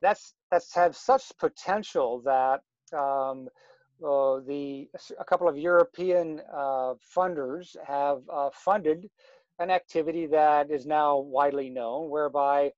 That's 0.00 0.32
that's 0.50 0.74
have 0.74 0.96
such 0.96 1.32
potential 1.38 2.22
that 2.24 2.60
um, 2.96 3.48
uh, 4.02 4.40
the 4.46 4.88
a 5.20 5.24
couple 5.24 5.48
of 5.48 5.58
European 5.58 6.40
uh, 6.50 6.94
funders 7.14 7.76
have 7.86 8.22
uh, 8.32 8.48
funded 8.54 9.10
an 9.58 9.70
activity 9.70 10.26
that 10.26 10.70
is 10.70 10.86
now 10.86 11.18
widely 11.18 11.68
known, 11.68 12.08
whereby 12.08 12.72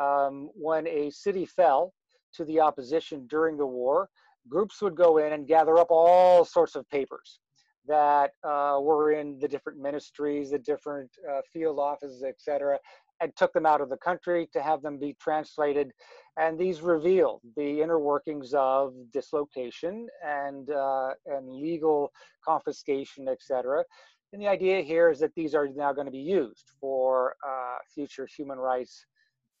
um, 0.00 0.50
when 0.54 0.86
a 0.86 1.10
city 1.10 1.46
fell 1.46 1.92
to 2.34 2.44
the 2.44 2.60
opposition 2.60 3.26
during 3.28 3.56
the 3.56 3.66
war, 3.66 4.08
groups 4.48 4.80
would 4.82 4.94
go 4.94 5.18
in 5.18 5.32
and 5.32 5.46
gather 5.46 5.78
up 5.78 5.88
all 5.90 6.44
sorts 6.44 6.76
of 6.76 6.88
papers 6.90 7.40
that 7.86 8.32
uh, 8.44 8.78
were 8.80 9.12
in 9.12 9.38
the 9.38 9.48
different 9.48 9.78
ministries, 9.78 10.50
the 10.50 10.58
different 10.58 11.10
uh, 11.30 11.40
field 11.52 11.78
offices, 11.78 12.22
etc., 12.22 12.78
and 13.20 13.34
took 13.36 13.52
them 13.52 13.64
out 13.64 13.80
of 13.80 13.88
the 13.88 13.96
country 13.96 14.48
to 14.52 14.60
have 14.60 14.82
them 14.82 14.98
be 14.98 15.16
translated. 15.20 15.90
And 16.38 16.58
these 16.58 16.82
revealed 16.82 17.40
the 17.56 17.80
inner 17.80 17.98
workings 17.98 18.52
of 18.54 18.92
dislocation 19.12 20.06
and 20.24 20.70
uh, 20.70 21.10
and 21.26 21.48
legal 21.48 22.12
confiscation, 22.44 23.28
etc. 23.28 23.84
And 24.32 24.42
the 24.42 24.48
idea 24.48 24.82
here 24.82 25.10
is 25.10 25.18
that 25.20 25.34
these 25.34 25.54
are 25.54 25.68
now 25.68 25.92
going 25.92 26.06
to 26.06 26.10
be 26.10 26.18
used 26.18 26.72
for 26.78 27.36
uh, 27.46 27.76
future 27.94 28.26
human 28.26 28.58
rights 28.58 29.06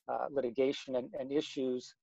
uh, 0.08 0.26
litigation 0.30 0.96
and, 0.96 1.08
and 1.18 1.32
issues 1.32 1.94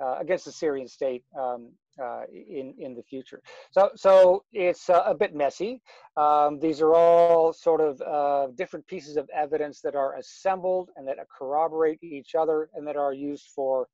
uh, 0.00 0.16
against 0.18 0.44
the 0.44 0.52
Syrian 0.52 0.88
state 0.88 1.22
um, 1.38 1.70
uh, 2.02 2.22
in 2.32 2.74
in 2.78 2.94
the 2.94 3.02
future. 3.02 3.40
So 3.70 3.90
so 3.94 4.44
it's 4.52 4.90
uh, 4.90 5.02
a 5.06 5.14
bit 5.14 5.34
messy. 5.34 5.80
Um, 6.16 6.58
these 6.58 6.80
are 6.80 6.94
all 6.94 7.52
sort 7.52 7.80
of 7.80 8.00
uh, 8.02 8.48
different 8.56 8.86
pieces 8.86 9.16
of 9.16 9.28
evidence 9.32 9.80
that 9.82 9.94
are 9.94 10.16
assembled 10.16 10.90
and 10.96 11.06
that 11.06 11.18
corroborate 11.36 12.02
each 12.02 12.34
other 12.34 12.70
and 12.74 12.86
that 12.86 12.96
are 12.96 13.12
used 13.12 13.48
for 13.54 13.88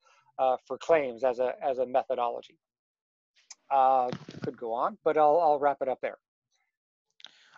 for 0.67 0.79
claims 0.79 1.23
as 1.23 1.39
a 1.39 1.53
as 1.63 1.79
a 1.79 1.87
methodology. 1.87 2.59
could 4.43 4.57
go 4.57 4.73
on, 4.73 4.97
but 5.05 5.19
I'll 5.19 5.39
I'll 5.39 5.59
wrap 5.59 5.83
it 5.83 5.89
up 5.89 6.01
there. 6.01 6.19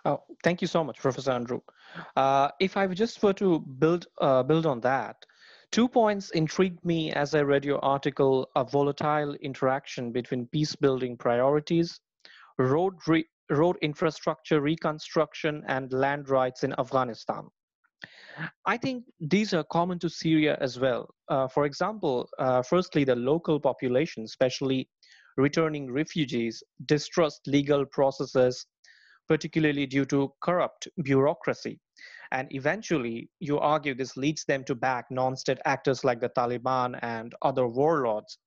Oh, 0.05 0.23
thank 0.43 0.61
you 0.61 0.67
so 0.67 0.83
much, 0.83 0.99
Professor 0.99 1.31
Unruh. 1.31 1.63
Uh, 2.17 2.49
if 2.59 2.77
I 2.77 2.87
just 2.89 3.23
were 3.23 3.35
to 3.35 3.61
build 3.61 4.07
uh, 4.21 4.43
build 4.43 4.67
on 4.67 4.81
that, 4.81 5.25
two 5.73 5.89
points 5.89 6.31
intrigued 6.31 6.85
me 6.85 7.13
as 7.13 7.35
I 7.35 7.41
read 7.41 7.65
your 7.65 7.83
article: 7.85 8.49
a 8.55 8.63
volatile 8.63 9.35
interaction 9.41 10.13
between 10.13 10.47
peace-building 10.49 11.17
priorities, 11.17 11.99
road 12.59 12.95
road 13.51 13.77
infrastructure 13.83 14.61
reconstruction, 14.61 15.65
and 15.67 15.93
land 15.93 16.29
rights 16.29 16.63
in 16.63 16.79
Afghanistan. 16.79 17.49
I 18.67 18.77
think 18.77 19.05
these 19.21 19.53
are 19.55 19.65
common 19.65 19.99
to 20.01 20.09
Syria 20.09 20.57
as 20.61 20.79
well. 20.79 21.09
Uh, 21.29 21.49
for 21.49 21.65
example, 21.65 22.29
uh, 22.39 22.63
firstly, 22.63 23.05
the 23.05 23.17
local 23.17 23.59
population, 23.59 24.25
especially 24.25 24.89
returning 25.37 25.91
refugees, 25.91 26.63
distrust 26.87 27.41
legal 27.47 27.85
processes 27.87 28.67
particularly 29.29 29.87
due 29.87 30.05
to 30.05 30.33
corrupt 30.43 30.89
bureaucracy. 31.05 31.79
And 32.33 32.49
eventually, 32.51 33.29
you 33.41 33.59
argue 33.59 33.95
this 33.95 34.17
leads 34.17 34.45
them 34.47 34.65
to 34.65 34.75
back 34.75 35.11
non 35.11 35.37
state 35.37 35.59
actors 35.67 36.03
like 36.03 36.19
the 36.19 36.31
Taliban 36.31 36.99
and 37.03 37.35
other 37.43 37.69
warlords. 37.69 38.39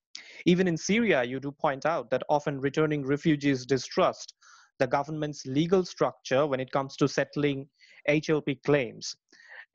Even 0.47 0.67
in 0.67 0.75
Syria, 0.75 1.23
you 1.23 1.39
do 1.39 1.51
point 1.51 1.85
out 1.85 2.09
that 2.09 2.23
often 2.27 2.59
returning 2.59 3.05
refugees 3.05 3.65
distrust 3.65 4.33
the 4.79 4.87
government's 4.87 5.45
legal 5.45 5.85
structure 5.85 6.47
when 6.47 6.59
it 6.59 6.71
comes 6.71 6.97
to 6.97 7.07
settling 7.07 7.67
HLP 8.09 8.63
claims. 8.63 9.15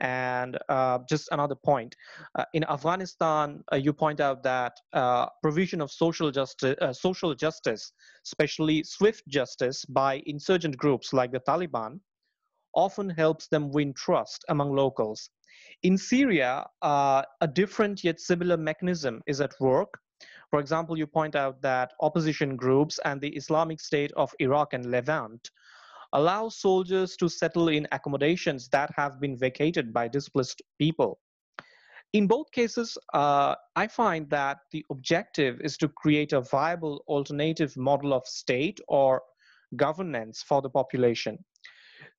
And 0.00 0.58
uh, 0.68 0.98
just 1.08 1.28
another 1.30 1.54
point 1.54 1.94
uh, 2.34 2.44
in 2.54 2.64
Afghanistan, 2.64 3.62
uh, 3.72 3.76
you 3.76 3.92
point 3.92 4.18
out 4.18 4.42
that 4.42 4.72
uh, 4.92 5.26
provision 5.42 5.80
of 5.80 5.90
social 5.92 6.30
justice, 6.30 6.74
uh, 6.80 6.92
social 6.92 7.34
justice, 7.34 7.92
especially 8.26 8.82
swift 8.82 9.22
justice 9.28 9.84
by 9.84 10.22
insurgent 10.26 10.76
groups 10.78 11.12
like 11.12 11.32
the 11.32 11.40
Taliban, 11.40 12.00
often 12.74 13.10
helps 13.10 13.48
them 13.48 13.70
win 13.70 13.92
trust 13.94 14.44
among 14.48 14.72
locals. 14.74 15.30
In 15.82 15.96
Syria, 15.96 16.66
uh, 16.82 17.22
a 17.40 17.46
different 17.48 18.04
yet 18.04 18.20
similar 18.20 18.56
mechanism 18.56 19.22
is 19.26 19.40
at 19.40 19.54
work, 19.60 19.98
For 20.50 20.58
example, 20.58 20.98
you 20.98 21.06
point 21.06 21.36
out 21.36 21.62
that 21.62 21.92
opposition 22.00 22.56
groups 22.56 22.98
and 23.04 23.20
the 23.20 23.34
Islamic 23.36 23.80
State 23.80 24.12
of 24.16 24.34
Iraq 24.40 24.74
and 24.74 24.90
Levant 24.90 25.50
allow 26.12 26.48
soldiers 26.48 27.16
to 27.16 27.28
settle 27.28 27.68
in 27.68 27.86
accommodations 27.92 28.68
that 28.70 28.90
have 28.96 29.20
been 29.20 29.38
vacated 29.38 29.92
by 29.92 30.08
displaced 30.08 30.60
people. 30.78 31.20
In 32.12 32.26
both 32.26 32.50
cases, 32.50 32.98
uh, 33.14 33.54
I 33.76 33.86
find 33.86 34.28
that 34.30 34.58
the 34.72 34.84
objective 34.90 35.60
is 35.60 35.76
to 35.76 35.88
create 35.88 36.32
a 36.32 36.40
viable 36.40 37.04
alternative 37.06 37.76
model 37.76 38.12
of 38.12 38.26
state 38.26 38.80
or 38.88 39.22
governance 39.76 40.42
for 40.42 40.60
the 40.60 40.70
population. 40.70 41.38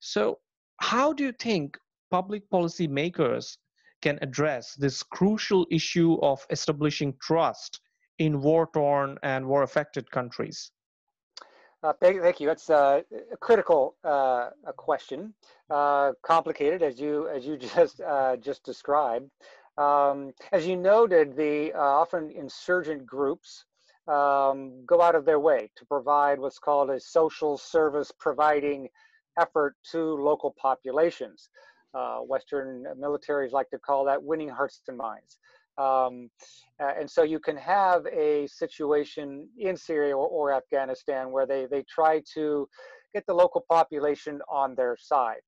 So, 0.04 0.40
how 0.80 1.12
do 1.12 1.22
you 1.22 1.30
think 1.30 1.78
public 2.10 2.50
policy 2.50 2.88
makers 2.88 3.56
can 4.00 4.18
address 4.20 4.74
this 4.74 5.00
crucial 5.00 5.64
issue 5.70 6.18
of 6.22 6.44
establishing 6.50 7.14
trust 7.22 7.80
in 8.18 8.40
war 8.42 8.68
torn 8.74 9.16
and 9.22 9.46
war 9.46 9.62
affected 9.62 10.10
countries? 10.10 10.72
Uh, 11.84 11.92
thank, 12.00 12.20
thank, 12.20 12.40
you. 12.40 12.48
That's 12.48 12.68
uh, 12.68 13.02
a 13.32 13.36
critical 13.36 13.94
uh, 14.02 14.50
a 14.66 14.72
question, 14.72 15.34
uh, 15.70 16.14
complicated 16.22 16.82
as 16.82 16.98
you 16.98 17.28
as 17.28 17.46
you 17.46 17.56
just 17.74 18.00
uh, 18.00 18.36
just 18.38 18.64
described. 18.64 19.30
Um, 19.78 20.32
as 20.50 20.66
you 20.66 20.74
noted, 20.74 21.36
the 21.36 21.72
uh, 21.74 21.78
often 21.78 22.32
insurgent 22.32 23.06
groups 23.06 23.66
um, 24.08 24.84
go 24.84 25.00
out 25.00 25.14
of 25.14 25.24
their 25.24 25.38
way 25.38 25.70
to 25.76 25.86
provide 25.86 26.40
what's 26.40 26.58
called 26.58 26.90
a 26.90 26.98
social 26.98 27.56
service 27.56 28.10
providing 28.18 28.88
effort 29.38 29.76
to 29.92 30.14
local 30.14 30.54
populations. 30.60 31.48
Western 32.24 32.84
militaries 32.98 33.52
like 33.52 33.68
to 33.70 33.78
call 33.78 34.04
that 34.06 34.22
winning 34.22 34.48
hearts 34.48 34.80
and 34.88 34.96
minds. 34.96 35.38
Um, 35.78 36.30
uh, 36.80 36.92
and 36.98 37.10
so 37.10 37.22
you 37.22 37.38
can 37.38 37.56
have 37.56 38.06
a 38.06 38.46
situation 38.46 39.48
in 39.58 39.76
Syria 39.76 40.16
or, 40.16 40.28
or, 40.28 40.52
Afghanistan 40.52 41.30
where 41.30 41.46
they, 41.46 41.64
they 41.64 41.82
try 41.84 42.22
to 42.34 42.68
get 43.14 43.24
the 43.26 43.32
local 43.32 43.64
population 43.70 44.40
on 44.50 44.74
their 44.74 44.98
side. 45.00 45.40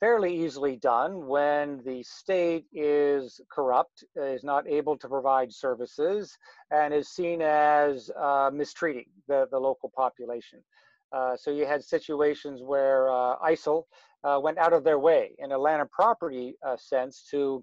Fairly 0.00 0.34
easily 0.44 0.76
done 0.76 1.26
when 1.26 1.82
the 1.84 2.02
state 2.02 2.64
is 2.72 3.40
corrupt, 3.50 4.04
is 4.16 4.44
not 4.44 4.66
able 4.66 4.96
to 4.96 5.08
provide 5.08 5.52
services, 5.52 6.36
and 6.70 6.94
is 6.94 7.08
seen 7.08 7.42
as 7.42 8.10
uh, 8.18 8.50
mistreating 8.52 9.06
the, 9.28 9.46
the 9.50 9.58
local 9.58 9.92
population. 9.94 10.60
Uh, 11.14 11.36
so 11.36 11.50
you 11.50 11.64
had 11.64 11.84
situations 11.84 12.60
where 12.62 13.10
uh, 13.10 13.36
ISIL 13.38 13.84
uh, 14.24 14.40
went 14.42 14.58
out 14.58 14.72
of 14.72 14.82
their 14.82 14.98
way 14.98 15.34
in 15.38 15.52
a 15.52 15.58
land 15.58 15.80
and 15.80 15.90
property 15.90 16.56
uh, 16.66 16.76
sense 16.76 17.24
to 17.30 17.62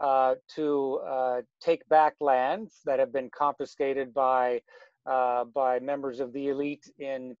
uh, 0.00 0.34
to 0.54 0.98
uh, 1.06 1.42
take 1.60 1.86
back 1.88 2.14
lands 2.20 2.80
that 2.86 2.98
have 2.98 3.12
been 3.12 3.30
confiscated 3.36 4.12
by 4.12 4.60
uh, 5.06 5.44
by 5.44 5.78
members 5.78 6.20
of 6.20 6.32
the 6.32 6.48
elite 6.48 6.90
in 6.98 7.36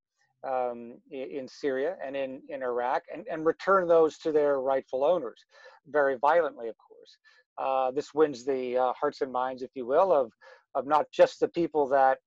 um, 0.48 0.94
in 1.10 1.46
Syria 1.48 1.96
and 2.04 2.16
in, 2.16 2.40
in 2.48 2.62
Iraq 2.62 3.02
and, 3.12 3.26
and 3.30 3.44
return 3.44 3.86
those 3.86 4.16
to 4.18 4.32
their 4.32 4.60
rightful 4.60 5.04
owners, 5.04 5.44
very 5.88 6.16
violently, 6.16 6.68
of 6.68 6.76
course. 6.78 7.16
Uh, 7.58 7.90
this 7.90 8.14
wins 8.14 8.46
the 8.46 8.78
uh, 8.78 8.92
hearts 8.98 9.20
and 9.20 9.30
minds, 9.30 9.62
if 9.62 9.70
you 9.74 9.84
will, 9.84 10.12
of 10.12 10.32
of 10.74 10.86
not 10.86 11.06
just 11.12 11.40
the 11.40 11.48
people 11.48 11.88
that 11.88 12.18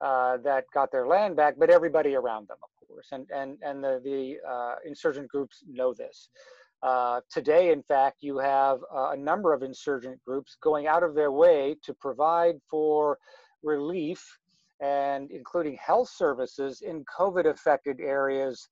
that 0.00 0.64
got 0.72 0.90
their 0.92 1.06
land 1.06 1.36
back, 1.36 1.54
but 1.58 1.68
everybody 1.70 2.14
around 2.14 2.46
them, 2.48 2.58
of 2.62 2.77
course. 2.88 3.08
And 3.12 3.26
and 3.34 3.58
and 3.62 3.82
the 3.82 4.00
the 4.02 4.38
insurgent 4.84 5.28
groups 5.28 5.62
know 5.68 5.94
this. 5.94 6.30
Uh, 6.82 7.20
today, 7.30 7.72
in 7.72 7.82
fact, 7.82 8.18
you 8.20 8.38
have 8.38 8.78
uh, 8.94 9.10
a 9.10 9.16
number 9.16 9.52
of 9.52 9.62
insurgent 9.62 10.22
groups 10.24 10.56
going 10.62 10.86
out 10.86 11.02
of 11.02 11.14
their 11.14 11.32
way 11.32 11.76
to 11.82 11.92
provide 11.92 12.54
for 12.70 13.18
relief 13.64 14.38
and 14.80 15.30
including 15.32 15.76
health 15.84 16.08
services 16.08 16.82
in 16.82 17.04
COVID 17.04 17.46
affected 17.46 18.00
areas 18.00 18.68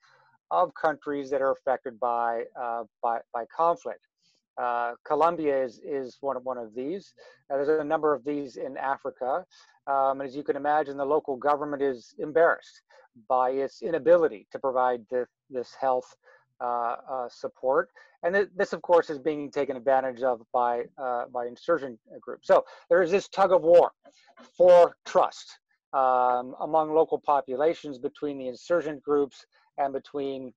of 0.53 0.73
countries 0.81 1.29
that 1.31 1.43
are 1.43 1.51
affected 1.51 1.99
by, 1.99 2.45
uh, 2.61 2.85
by, 3.03 3.19
by, 3.35 3.45
conflict. 3.55 4.06
Uh, 4.59 4.93
Colombia 5.05 5.63
is, 5.63 5.81
is 5.85 6.17
one, 6.21 6.37
of, 6.37 6.45
one 6.45 6.59
of 6.59 6.75
these. 6.75 7.13
Uh, 7.51 7.57
there's 7.57 7.81
a 7.81 7.85
number 7.85 8.15
of 8.15 8.25
these 8.25 8.57
in 8.57 8.77
Africa. 8.77 9.45
Um, 9.87 10.21
as 10.21 10.35
you 10.35 10.43
can 10.43 10.57
imagine, 10.57 10.97
the 10.97 11.05
local 11.05 11.37
government 11.37 11.83
is 11.83 12.15
embarrassed 12.19 12.83
by 13.29 13.51
its 13.51 13.83
inability 13.83 14.47
to 14.53 14.59
provide 14.59 15.03
this, 15.11 15.29
this 15.51 15.75
health 15.79 16.17
uh, 16.61 16.97
uh, 17.11 17.29
support. 17.29 17.91
And 18.23 18.35
th 18.35 18.49
this, 18.57 18.73
of 18.73 18.81
course, 18.81 19.11
is 19.11 19.19
being 19.19 19.51
taken 19.51 19.77
advantage 19.77 20.23
of 20.23 20.41
by, 20.53 20.85
uh, 20.97 21.25
by 21.33 21.47
insurgent 21.47 21.99
groups. 22.21 22.47
So 22.49 22.65
there 22.89 23.03
is 23.03 23.11
this 23.11 23.29
tug 23.29 23.53
of 23.53 23.63
war 23.63 23.93
for 24.57 24.97
trust 25.05 25.59
um, 25.93 26.57
among 26.61 26.95
local 26.95 27.19
populations 27.19 27.99
between 27.99 28.39
the 28.39 28.49
insurgent 28.49 29.03
groups 29.03 29.45
and 29.79 29.93
between, 29.93 30.55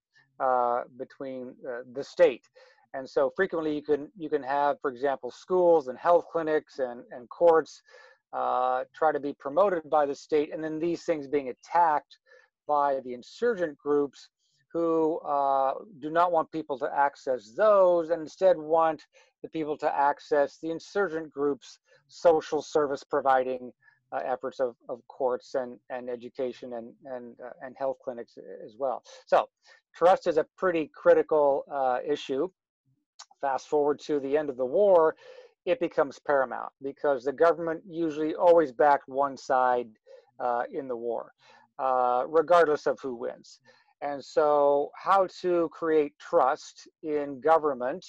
between 0.97 1.53
the 1.93 2.03
state. 2.03 2.45
And 2.93 3.07
so 3.07 3.31
frequently 3.35 3.75
you 3.75 3.81
can, 3.83 4.09
you 4.17 4.29
can 4.29 4.43
have, 4.43 4.81
for 4.81 4.89
example, 4.89 5.31
schools 5.31 5.87
and 5.87 5.97
health 5.97 6.25
clinics 6.31 6.79
and, 6.79 7.03
and 7.11 7.29
courts 7.29 7.81
uh, 8.33 8.83
try 8.93 9.11
to 9.11 9.19
be 9.19 9.33
promoted 9.33 9.89
by 9.89 10.05
the 10.05 10.15
state, 10.15 10.53
and 10.53 10.63
then 10.63 10.79
these 10.79 11.03
things 11.03 11.27
being 11.27 11.49
attacked 11.49 12.17
by 12.67 12.99
the 13.03 13.13
insurgent 13.13 13.77
groups 13.77 14.29
who 14.71 15.17
uh, 15.19 15.73
do 15.99 16.11
not 16.11 16.31
want 16.31 16.51
people 16.51 16.77
to 16.77 16.89
access 16.95 17.53
those 17.55 18.11
and 18.11 18.21
instead 18.21 18.55
want 18.55 19.03
the 19.41 19.49
people 19.49 19.75
to 19.75 19.95
access 19.95 20.59
the 20.61 20.69
insurgent 20.69 21.31
groups' 21.31 21.79
social 22.07 22.61
service 22.61 23.03
providing 23.03 23.71
uh, 24.11 24.19
efforts 24.25 24.59
of, 24.59 24.75
of 24.87 25.01
courts 25.07 25.55
and, 25.55 25.77
and 25.89 26.09
education 26.09 26.73
and, 26.73 26.93
and, 27.05 27.35
uh, 27.43 27.49
and 27.63 27.75
health 27.77 27.97
clinics 28.03 28.37
as 28.63 28.75
well. 28.77 29.03
So 29.25 29.49
trust 29.95 30.27
is 30.27 30.37
a 30.37 30.45
pretty 30.57 30.91
critical 30.93 31.63
uh, 31.71 31.99
issue. 32.07 32.49
Fast 33.41 33.67
forward 33.67 33.99
to 34.01 34.19
the 34.19 34.37
end 34.37 34.49
of 34.49 34.57
the 34.57 34.65
war, 34.65 35.15
it 35.65 35.79
becomes 35.79 36.19
paramount 36.19 36.71
because 36.81 37.23
the 37.23 37.33
government 37.33 37.81
usually 37.87 38.35
always 38.35 38.71
backed 38.71 39.07
one 39.07 39.37
side 39.37 39.87
uh, 40.39 40.63
in 40.71 40.87
the 40.87 40.95
war, 40.95 41.31
uh, 41.77 42.23
regardless 42.27 42.85
of 42.85 42.99
who 43.01 43.15
wins. 43.15 43.59
And 44.01 44.23
so, 44.23 44.91
how 44.95 45.27
to 45.41 45.69
create 45.73 46.13
trust 46.19 46.87
in 47.03 47.41
government, 47.41 48.05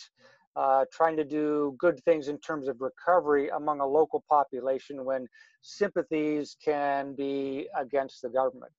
uh, 0.55 0.85
trying 0.93 1.17
to 1.17 1.25
do 1.25 1.75
good 1.79 2.01
things 2.05 2.29
in 2.29 2.39
terms 2.39 2.69
of 2.69 2.81
recovery 2.81 3.49
among 3.51 3.81
a 3.81 3.87
local 3.87 4.25
population 4.29 5.05
when 5.05 5.27
sympathies 5.63 6.57
can 6.65 7.15
be 7.15 7.69
against 7.77 8.23
the 8.23 8.29
government. 8.29 8.73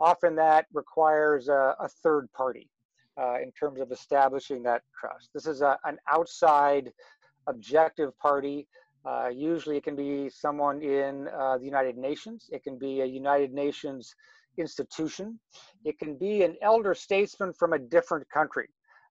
Often 0.00 0.36
that 0.36 0.66
requires 0.72 1.48
a, 1.48 1.76
a 1.78 1.88
third 2.02 2.32
party 2.32 2.70
uh, 3.20 3.36
in 3.42 3.52
terms 3.52 3.80
of 3.80 3.92
establishing 3.92 4.62
that 4.62 4.82
trust. 4.98 5.30
This 5.34 5.46
is 5.46 5.62
a, 5.62 5.78
an 5.84 5.98
outside 6.10 6.92
objective 7.46 8.16
party. 8.18 8.66
Uh, 9.04 9.28
usually, 9.28 9.76
it 9.76 9.84
can 9.84 9.96
be 9.96 10.30
someone 10.30 10.82
in 10.82 11.28
uh, 11.28 11.58
the 11.58 11.64
United 11.64 11.96
Nations, 11.96 12.48
it 12.52 12.62
can 12.62 12.78
be 12.78 13.02
a 13.02 13.06
United 13.06 13.52
Nations 13.52 14.14
institution. 14.56 15.38
It 15.84 15.98
can 15.98 16.16
be 16.16 16.42
an 16.42 16.56
elder 16.62 16.94
statesman 16.94 17.52
from 17.52 17.72
a 17.72 17.78
different 17.78 18.28
country. 18.30 18.68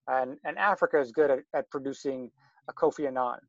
And, 0.07 0.37
and 0.45 0.57
Africa 0.57 0.99
is 0.99 1.11
good 1.11 1.31
at, 1.31 1.39
at 1.53 1.69
producing 1.69 2.31
a 2.67 2.73
Kofi 2.73 3.07
Annan 3.07 3.39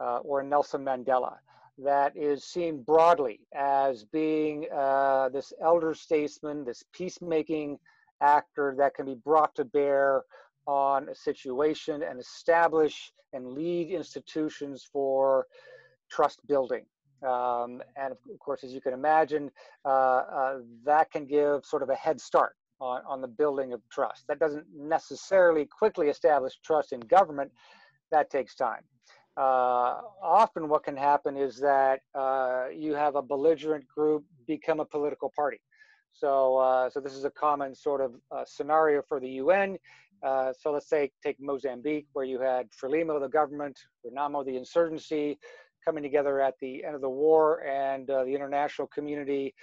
uh, 0.00 0.18
or 0.18 0.40
a 0.40 0.44
Nelson 0.44 0.84
Mandela 0.84 1.36
that 1.78 2.16
is 2.16 2.44
seen 2.44 2.82
broadly 2.82 3.40
as 3.54 4.04
being 4.04 4.66
uh, 4.74 5.28
this 5.28 5.52
elder 5.62 5.94
statesman, 5.94 6.64
this 6.64 6.82
peacemaking 6.92 7.78
actor 8.20 8.74
that 8.78 8.94
can 8.94 9.06
be 9.06 9.14
brought 9.14 9.54
to 9.54 9.64
bear 9.64 10.22
on 10.66 11.08
a 11.08 11.14
situation 11.14 12.02
and 12.02 12.20
establish 12.20 13.12
and 13.32 13.52
lead 13.52 13.90
institutions 13.90 14.88
for 14.92 15.46
trust 16.10 16.40
building. 16.46 16.84
Um, 17.26 17.82
and 17.96 18.12
of 18.12 18.18
course, 18.40 18.62
as 18.62 18.72
you 18.72 18.80
can 18.80 18.92
imagine, 18.92 19.50
uh, 19.84 19.88
uh, 19.88 20.58
that 20.84 21.10
can 21.10 21.26
give 21.26 21.64
sort 21.64 21.82
of 21.82 21.90
a 21.90 21.94
head 21.94 22.20
start 22.20 22.54
on, 22.80 23.00
on 23.08 23.20
the 23.20 23.28
building 23.28 23.72
of 23.72 23.80
trust. 23.90 24.24
That 24.28 24.38
doesn't 24.38 24.66
necessarily 24.74 25.66
quickly 25.66 26.08
establish 26.08 26.58
trust 26.64 26.92
in 26.92 27.00
government, 27.00 27.50
that 28.10 28.30
takes 28.30 28.54
time. 28.54 28.82
Uh, 29.36 30.00
often, 30.22 30.68
what 30.68 30.82
can 30.84 30.96
happen 30.96 31.36
is 31.36 31.58
that 31.58 32.00
uh, 32.14 32.66
you 32.74 32.94
have 32.94 33.16
a 33.16 33.22
belligerent 33.22 33.86
group 33.86 34.24
become 34.46 34.80
a 34.80 34.84
political 34.84 35.30
party. 35.36 35.60
So, 36.18 36.56
uh, 36.56 36.88
so 36.88 37.00
this 37.00 37.12
is 37.12 37.24
a 37.24 37.30
common 37.30 37.74
sort 37.74 38.00
of 38.00 38.14
uh, 38.30 38.44
scenario 38.46 39.02
for 39.02 39.20
the 39.20 39.28
UN. 39.42 39.76
so 40.22 40.72
let's 40.72 40.88
say 40.88 41.10
take 41.22 41.36
Mozambique, 41.40 42.06
where 42.14 42.24
you 42.24 42.40
had 42.40 42.68
Frelimo, 42.70 43.20
the 43.20 43.28
government, 43.28 43.78
Renamo, 44.04 44.44
the 44.44 44.56
insurgency, 44.56 45.38
coming 45.84 46.02
together 46.02 46.40
at 46.40 46.54
the 46.60 46.84
end 46.84 46.94
of 46.94 47.00
the 47.00 47.08
war 47.08 47.62
and 47.64 48.10
uh, 48.10 48.24
the 48.24 48.34
international 48.34 48.88
community 48.88 49.54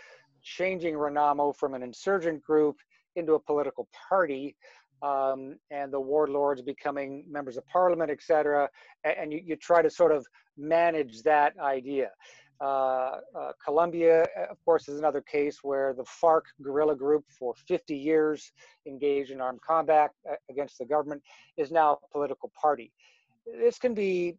changing 0.42 0.96
Renamo 0.96 1.56
from 1.56 1.74
an 1.74 1.84
insurgent 1.84 2.42
group 2.42 2.78
into 3.16 3.34
a 3.34 3.39
political 3.39 3.89
party 4.10 4.56
um, 5.02 5.58
and 5.70 5.92
the 5.92 6.00
warlords 6.00 6.62
becoming 6.62 7.26
members 7.30 7.58
of 7.58 7.68
parliament, 7.68 8.10
et 8.10 8.22
cetera. 8.22 8.70
And 9.04 9.34
you, 9.34 9.42
you 9.44 9.56
try 9.58 9.82
to 9.82 9.89
sort 9.89 10.13
of 10.13 10.26
manage 10.58 11.24
that 11.24 11.60
idea. 11.60 12.12
Uh, 12.62 13.18
uh, 13.36 13.52
Colombia, 13.63 14.26
of 14.50 14.58
course, 14.63 14.88
is 14.88 15.00
another 15.00 15.22
case 15.22 15.60
where 15.63 15.94
the 15.94 16.04
FARC 16.04 16.44
guerrilla 16.62 16.96
group 16.96 17.26
for 17.28 17.54
50 17.68 17.96
years 17.96 18.52
engaged 18.88 19.32
in 19.32 19.42
armed 19.42 19.62
combat 19.62 20.12
against 20.50 20.78
the 20.78 20.86
government 20.86 21.22
is 21.58 21.72
now 21.72 22.00
a 22.04 22.08
political 22.12 22.52
party. 22.60 22.92
This 23.46 23.78
can 23.78 23.94
be 23.94 24.38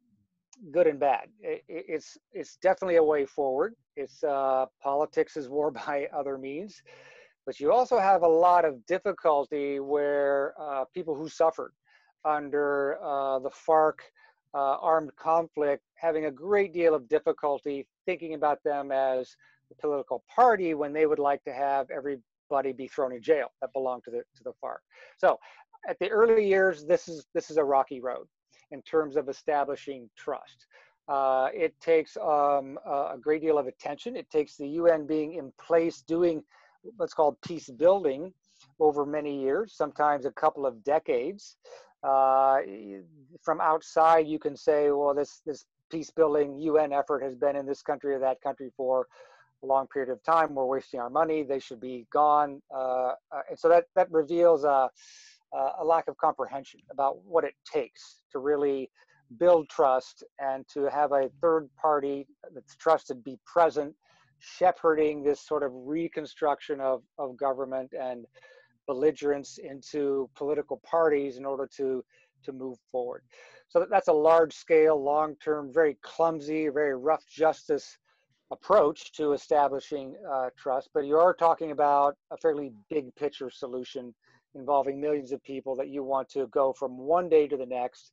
good 0.70 0.86
and 0.86 0.98
bad. 0.98 1.28
It's 1.40 2.16
it's 2.32 2.56
definitely 2.56 2.96
a 2.96 3.02
way 3.02 3.26
forward. 3.26 3.74
It's 3.96 4.22
uh, 4.22 4.66
politics 4.82 5.36
is 5.36 5.48
war 5.48 5.70
by 5.86 6.08
other 6.16 6.38
means, 6.38 6.82
but 7.46 7.60
you 7.60 7.72
also 7.72 7.98
have 7.98 8.22
a 8.22 8.28
lot 8.28 8.64
of 8.64 8.84
difficulty 8.86 9.80
where 9.80 10.54
uh, 10.60 10.84
people 10.94 11.14
who 11.14 11.28
suffered 11.28 11.72
under 12.24 12.98
uh, 13.02 13.38
the 13.40 13.50
FARC 13.50 13.98
uh, 14.54 14.76
armed 14.80 15.14
conflict 15.16 15.82
having 15.94 16.26
a 16.26 16.30
great 16.30 16.72
deal 16.72 16.94
of 16.94 17.08
difficulty 17.08 17.86
thinking 18.06 18.34
about 18.34 18.62
them 18.64 18.92
as 18.92 19.36
a 19.70 19.74
political 19.80 20.22
party 20.34 20.74
when 20.74 20.92
they 20.92 21.06
would 21.06 21.18
like 21.18 21.42
to 21.44 21.52
have 21.52 21.88
everybody 21.90 22.72
be 22.72 22.86
thrown 22.86 23.12
in 23.12 23.22
jail 23.22 23.48
that 23.60 23.72
belonged 23.72 24.02
to 24.04 24.10
the 24.10 24.22
to 24.36 24.44
the 24.44 24.52
FARC. 24.62 24.78
So 25.16 25.38
at 25.88 25.98
the 25.98 26.08
early 26.08 26.46
years, 26.46 26.84
this 26.84 27.08
is 27.08 27.26
this 27.34 27.50
is 27.50 27.56
a 27.56 27.64
rocky 27.64 28.00
road 28.00 28.26
in 28.70 28.82
terms 28.82 29.16
of 29.16 29.28
establishing 29.28 30.08
trust. 30.16 30.66
Uh, 31.06 31.48
it 31.52 31.78
takes 31.80 32.16
um, 32.16 32.78
a 32.86 33.16
great 33.20 33.42
deal 33.42 33.58
of 33.58 33.66
attention. 33.66 34.16
It 34.16 34.30
takes 34.30 34.56
the 34.56 34.68
UN 34.68 35.06
being 35.06 35.34
in 35.34 35.52
place 35.60 36.00
doing 36.00 36.42
what's 36.96 37.14
called 37.14 37.36
peace 37.42 37.68
building 37.68 38.32
over 38.80 39.04
many 39.04 39.40
years, 39.40 39.74
sometimes 39.74 40.24
a 40.24 40.30
couple 40.32 40.66
of 40.66 40.82
decades. 40.82 41.56
Uh, 42.04 42.58
from 43.42 43.60
outside, 43.60 44.26
you 44.26 44.38
can 44.38 44.56
say, 44.56 44.90
well, 44.90 45.14
this, 45.14 45.40
this 45.46 45.64
peace 45.90 46.10
building 46.10 46.58
UN 46.58 46.92
effort 46.92 47.22
has 47.22 47.34
been 47.34 47.56
in 47.56 47.66
this 47.66 47.82
country 47.82 48.14
or 48.14 48.18
that 48.18 48.40
country 48.42 48.70
for 48.76 49.06
a 49.62 49.66
long 49.66 49.86
period 49.86 50.10
of 50.10 50.22
time. 50.22 50.54
We're 50.54 50.66
wasting 50.66 51.00
our 51.00 51.10
money. 51.10 51.42
They 51.42 51.58
should 51.58 51.80
be 51.80 52.06
gone. 52.12 52.60
Uh, 52.74 53.12
uh 53.32 53.42
and 53.48 53.58
so 53.58 53.68
that, 53.68 53.84
that 53.96 54.10
reveals 54.10 54.64
a, 54.64 54.90
a 55.78 55.84
lack 55.84 56.08
of 56.08 56.16
comprehension 56.18 56.80
about 56.90 57.24
what 57.24 57.44
it 57.44 57.54
takes 57.72 58.20
to 58.32 58.38
really 58.38 58.90
build 59.38 59.68
trust 59.68 60.22
and 60.38 60.66
to 60.68 60.84
have 60.90 61.12
a 61.12 61.30
third 61.40 61.68
party 61.80 62.26
that's 62.54 62.76
trusted 62.76 63.24
be 63.24 63.38
present 63.46 63.94
shepherding 64.38 65.22
this 65.22 65.40
sort 65.40 65.62
of 65.62 65.70
reconstruction 65.74 66.80
of, 66.80 67.02
of 67.18 67.36
government 67.36 67.92
and 67.98 68.26
belligerence 68.86 69.58
into 69.58 70.28
political 70.34 70.78
parties 70.78 71.36
in 71.36 71.44
order 71.44 71.66
to 71.66 72.04
to 72.42 72.52
move 72.52 72.78
forward 72.92 73.22
so 73.68 73.86
that's 73.90 74.08
a 74.08 74.12
large 74.12 74.52
scale 74.52 75.02
long 75.02 75.34
term 75.36 75.72
very 75.72 75.96
clumsy 76.02 76.68
very 76.68 76.94
rough 76.94 77.24
justice 77.26 77.98
approach 78.50 79.10
to 79.12 79.32
establishing 79.32 80.14
uh, 80.30 80.50
trust 80.56 80.90
but 80.92 81.06
you 81.06 81.16
are 81.16 81.32
talking 81.34 81.70
about 81.70 82.14
a 82.30 82.36
fairly 82.36 82.72
big 82.90 83.14
picture 83.16 83.48
solution 83.50 84.14
involving 84.54 85.00
millions 85.00 85.32
of 85.32 85.42
people 85.42 85.74
that 85.76 85.88
you 85.88 86.02
want 86.02 86.28
to 86.28 86.46
go 86.48 86.72
from 86.72 86.96
one 86.96 87.28
day 87.28 87.46
to 87.48 87.56
the 87.56 87.66
next, 87.66 88.12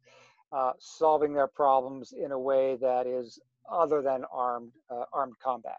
uh, 0.51 0.71
solving 0.79 1.33
their 1.33 1.47
problems 1.47 2.13
in 2.13 2.31
a 2.31 2.39
way 2.39 2.77
that 2.81 3.07
is 3.07 3.39
other 3.71 4.01
than 4.01 4.23
armed 4.31 4.71
uh, 4.89 5.05
armed 5.13 5.37
combat. 5.41 5.77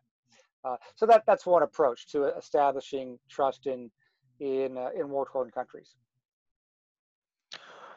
Uh, 0.64 0.76
so 0.94 1.04
that 1.04 1.24
that's 1.26 1.44
one 1.44 1.62
approach 1.62 2.06
to 2.06 2.24
establishing 2.36 3.18
trust 3.28 3.66
in 3.66 3.90
in 4.40 4.76
uh, 4.76 4.90
in 4.98 5.08
war-torn 5.08 5.50
countries. 5.50 5.94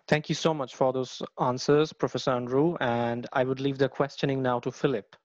Thank 0.07 0.29
you 0.29 0.35
so 0.35 0.53
much 0.53 0.75
for 0.75 0.93
those 0.93 1.21
answers, 1.39 1.91
Professor 1.91 2.31
Unruh. 2.31 2.77
And 2.79 3.25
I 3.33 3.43
would 3.43 3.59
leave 3.59 3.79
the 3.79 3.89
questioning 3.89 4.41
now 4.41 4.59
to 4.59 4.71
Philip. 4.71 5.15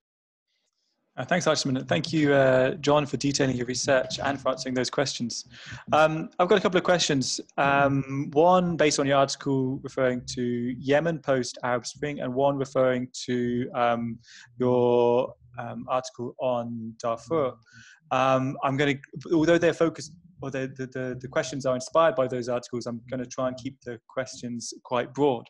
Uh, 1.17 1.25
thanks, 1.25 1.45
Archman. 1.45 1.87
Thank 1.87 2.15
you, 2.15 2.33
uh, 2.33 2.77
Jon, 2.77 3.05
for 3.05 3.19
detailing 3.19 3.57
your 3.57 3.67
research 3.67 4.19
and 4.21 4.41
for 4.41 4.51
answering 4.51 4.75
those 4.75 4.89
questions. 4.89 5.45
Um, 5.93 6.31
I've 6.39 6.49
got 6.49 6.57
a 6.57 6.63
couple 6.63 6.79
of 6.79 6.85
questions. 6.85 7.41
Um, 7.59 8.31
one 8.33 8.77
based 8.77 8.99
on 8.99 9.07
your 9.07 9.19
article 9.19 9.81
referring 9.83 10.23
to 10.29 10.43
Yemen 10.79 11.19
post 11.19 11.59
Arab 11.63 11.85
Spring, 11.85 12.21
and 12.21 12.33
one 12.33 12.57
referring 12.57 13.09
to 13.27 13.69
um, 13.75 14.19
your 14.57 15.35
um, 15.59 15.85
article 15.89 16.35
on 16.39 16.95
Darfur. 16.99 17.53
Um, 18.13 18.57
I'm 18.63 18.79
going 18.79 18.97
to, 18.97 19.35
although 19.35 19.59
they're 19.59 19.75
focused, 19.75 20.13
or 20.43 20.51
the, 20.51 20.73
the, 20.77 21.19
the, 21.21 21.29
questions 21.29 21.67
are 21.67 21.75
inspired 21.75 22.15
by 22.15 22.27
those 22.27 22.49
articles, 22.49 22.87
I'm 22.87 23.01
going 23.11 23.23
to 23.23 23.29
try 23.29 23.49
and 23.49 23.57
keep 23.57 23.81
the 23.83 23.99
questions 24.09 24.73
quite 24.85 25.13
broad. 25.15 25.45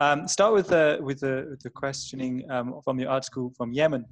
Um, 0.00 0.28
start 0.28 0.54
with 0.54 0.68
the 0.68 0.98
with 1.02 1.20
the, 1.20 1.56
the 1.62 1.70
questioning 1.70 2.48
um, 2.50 2.80
from 2.84 2.98
your 3.00 3.10
article 3.10 3.52
from 3.56 3.72
Yemen. 3.72 4.04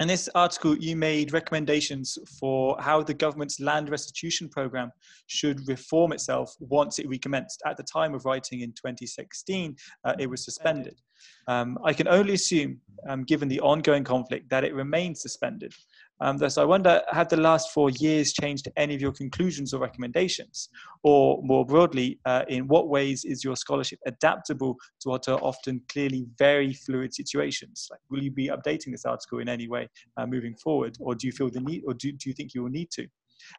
In 0.00 0.08
this 0.08 0.28
article, 0.34 0.76
you 0.76 0.96
made 0.96 1.32
recommendations 1.32 2.18
for 2.40 2.76
how 2.80 3.02
the 3.02 3.14
government's 3.14 3.60
land 3.60 3.88
restitution 3.90 4.48
program 4.48 4.90
should 5.28 5.66
reform 5.68 6.12
itself 6.12 6.52
once 6.58 6.98
it 6.98 7.08
recommenced. 7.08 7.62
At 7.64 7.76
the 7.76 7.84
time 7.84 8.12
of 8.12 8.24
writing 8.24 8.62
in 8.62 8.70
2016, 8.72 9.76
uh, 10.04 10.14
it 10.18 10.28
was 10.28 10.44
suspended. 10.44 11.00
Um, 11.46 11.78
I 11.84 11.92
can 11.92 12.08
only 12.08 12.34
assume, 12.34 12.80
um, 13.08 13.22
given 13.22 13.48
the 13.48 13.60
ongoing 13.60 14.02
conflict, 14.02 14.50
that 14.50 14.64
it 14.64 14.74
remains 14.74 15.22
suspended. 15.22 15.72
Um, 16.20 16.38
thus, 16.38 16.58
I 16.58 16.64
wonder 16.64 17.02
have 17.10 17.28
the 17.28 17.36
last 17.36 17.72
four 17.72 17.90
years 17.90 18.32
changed 18.32 18.68
any 18.76 18.94
of 18.94 19.00
your 19.00 19.12
conclusions 19.12 19.74
or 19.74 19.80
recommendations? 19.80 20.68
Or 21.02 21.40
more 21.42 21.66
broadly, 21.66 22.20
uh, 22.24 22.44
in 22.48 22.68
what 22.68 22.88
ways 22.88 23.24
is 23.24 23.42
your 23.42 23.56
scholarship 23.56 23.98
adaptable 24.06 24.76
to 25.00 25.08
what 25.08 25.28
are 25.28 25.38
often 25.40 25.82
clearly 25.88 26.26
very 26.38 26.72
fluid 26.72 27.12
situations? 27.12 27.88
Like, 27.90 28.00
will 28.10 28.22
you 28.22 28.30
be 28.30 28.48
updating 28.48 28.92
this 28.92 29.04
article 29.04 29.40
in 29.40 29.48
any 29.48 29.68
way 29.68 29.88
uh, 30.16 30.26
moving 30.26 30.54
forward? 30.54 30.96
Or 31.00 31.14
do 31.14 31.26
you 31.26 31.32
feel 31.32 31.50
the 31.50 31.60
need, 31.60 31.82
or 31.86 31.94
do, 31.94 32.12
do 32.12 32.30
you 32.30 32.34
think 32.34 32.54
you 32.54 32.62
will 32.62 32.70
need 32.70 32.90
to? 32.92 33.06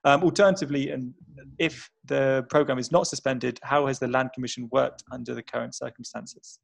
Um, 0.04 0.24
alternatively, 0.24 0.92
and 0.92 1.14
if 1.60 1.90
the 2.06 2.46
program 2.50 2.80
is 2.80 2.92
not 2.92 3.08
suspended, 3.08 3.60
how 3.64 3.88
has 3.88 4.00
the 4.00 4.08
Land 4.08 4.32
Commission 4.34 4.70
worked 4.72 5.04
under 5.12 5.36
the 5.36 5.44
current 5.44 5.76
circumstances? 5.76 6.60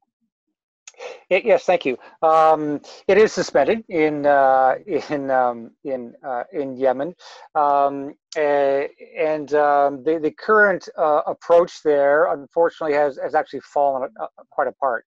Yes, 1.32 1.63
thank 1.63 1.86
you. 1.86 1.98
Um, 2.22 2.82
it 3.08 3.17
is 3.17 3.32
suspended 3.32 3.86
in 3.88 4.26
uh, 4.26 4.76
in 4.86 5.32
um, 5.32 5.72
in 5.86 6.13
uh, 6.28 6.44
in 6.52 6.76
Yemen, 6.76 7.15
um, 7.56 8.15
and 8.38 9.54
um, 9.54 10.04
the 10.04 10.20
the 10.22 10.32
current 10.32 10.89
uh, 10.98 11.22
approach 11.28 11.84
there, 11.84 12.34
unfortunately, 12.34 12.98
has 12.98 13.17
has 13.24 13.34
actually 13.34 13.62
fallen 13.62 14.10
uh, 14.20 14.28
quite 14.50 14.67
apart. 14.67 15.06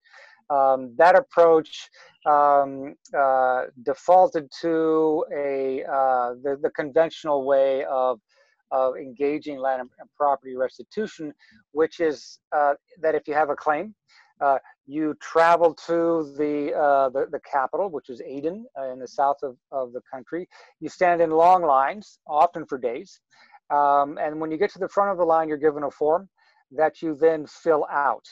Um, 0.48 0.94
that 0.96 1.14
approach 1.14 1.90
um, 2.26 2.94
uh, 3.14 3.64
defaulted 3.82 4.50
to 4.62 5.26
a 5.36 5.84
uh, 5.84 6.36
the 6.42 6.58
the 6.62 6.70
conventional 6.70 7.44
way 7.44 7.84
of 7.84 8.18
of 8.70 8.96
engaging 8.96 9.58
land 9.58 9.82
and 9.82 10.08
property 10.16 10.56
restitution, 10.56 11.34
which 11.72 12.00
is 12.00 12.38
that 12.50 13.14
if 13.14 13.28
you 13.28 13.34
have 13.34 13.50
a 13.50 13.56
claim, 13.56 13.94
uh, 14.40 14.58
you 14.86 15.14
travel 15.20 15.74
to 15.86 16.34
the, 16.36 16.74
uh, 16.74 17.08
the, 17.08 17.26
the 17.30 17.40
capital, 17.40 17.88
which 17.88 18.10
is 18.10 18.20
Aden 18.20 18.66
uh, 18.78 18.92
in 18.92 18.98
the 18.98 19.08
south 19.08 19.38
of, 19.42 19.56
of 19.72 19.92
the 19.92 20.00
country. 20.10 20.48
You 20.80 20.88
stand 20.88 21.22
in 21.22 21.30
long 21.30 21.62
lines, 21.62 22.18
often 22.26 22.66
for 22.66 22.78
days. 22.78 23.20
Um, 23.70 24.18
and 24.18 24.40
when 24.40 24.50
you 24.50 24.58
get 24.58 24.72
to 24.72 24.78
the 24.78 24.88
front 24.88 25.10
of 25.10 25.18
the 25.18 25.24
line, 25.24 25.48
you're 25.48 25.56
given 25.56 25.84
a 25.84 25.90
form 25.90 26.28
that 26.72 27.00
you 27.00 27.14
then 27.14 27.46
fill 27.46 27.86
out. 27.90 28.24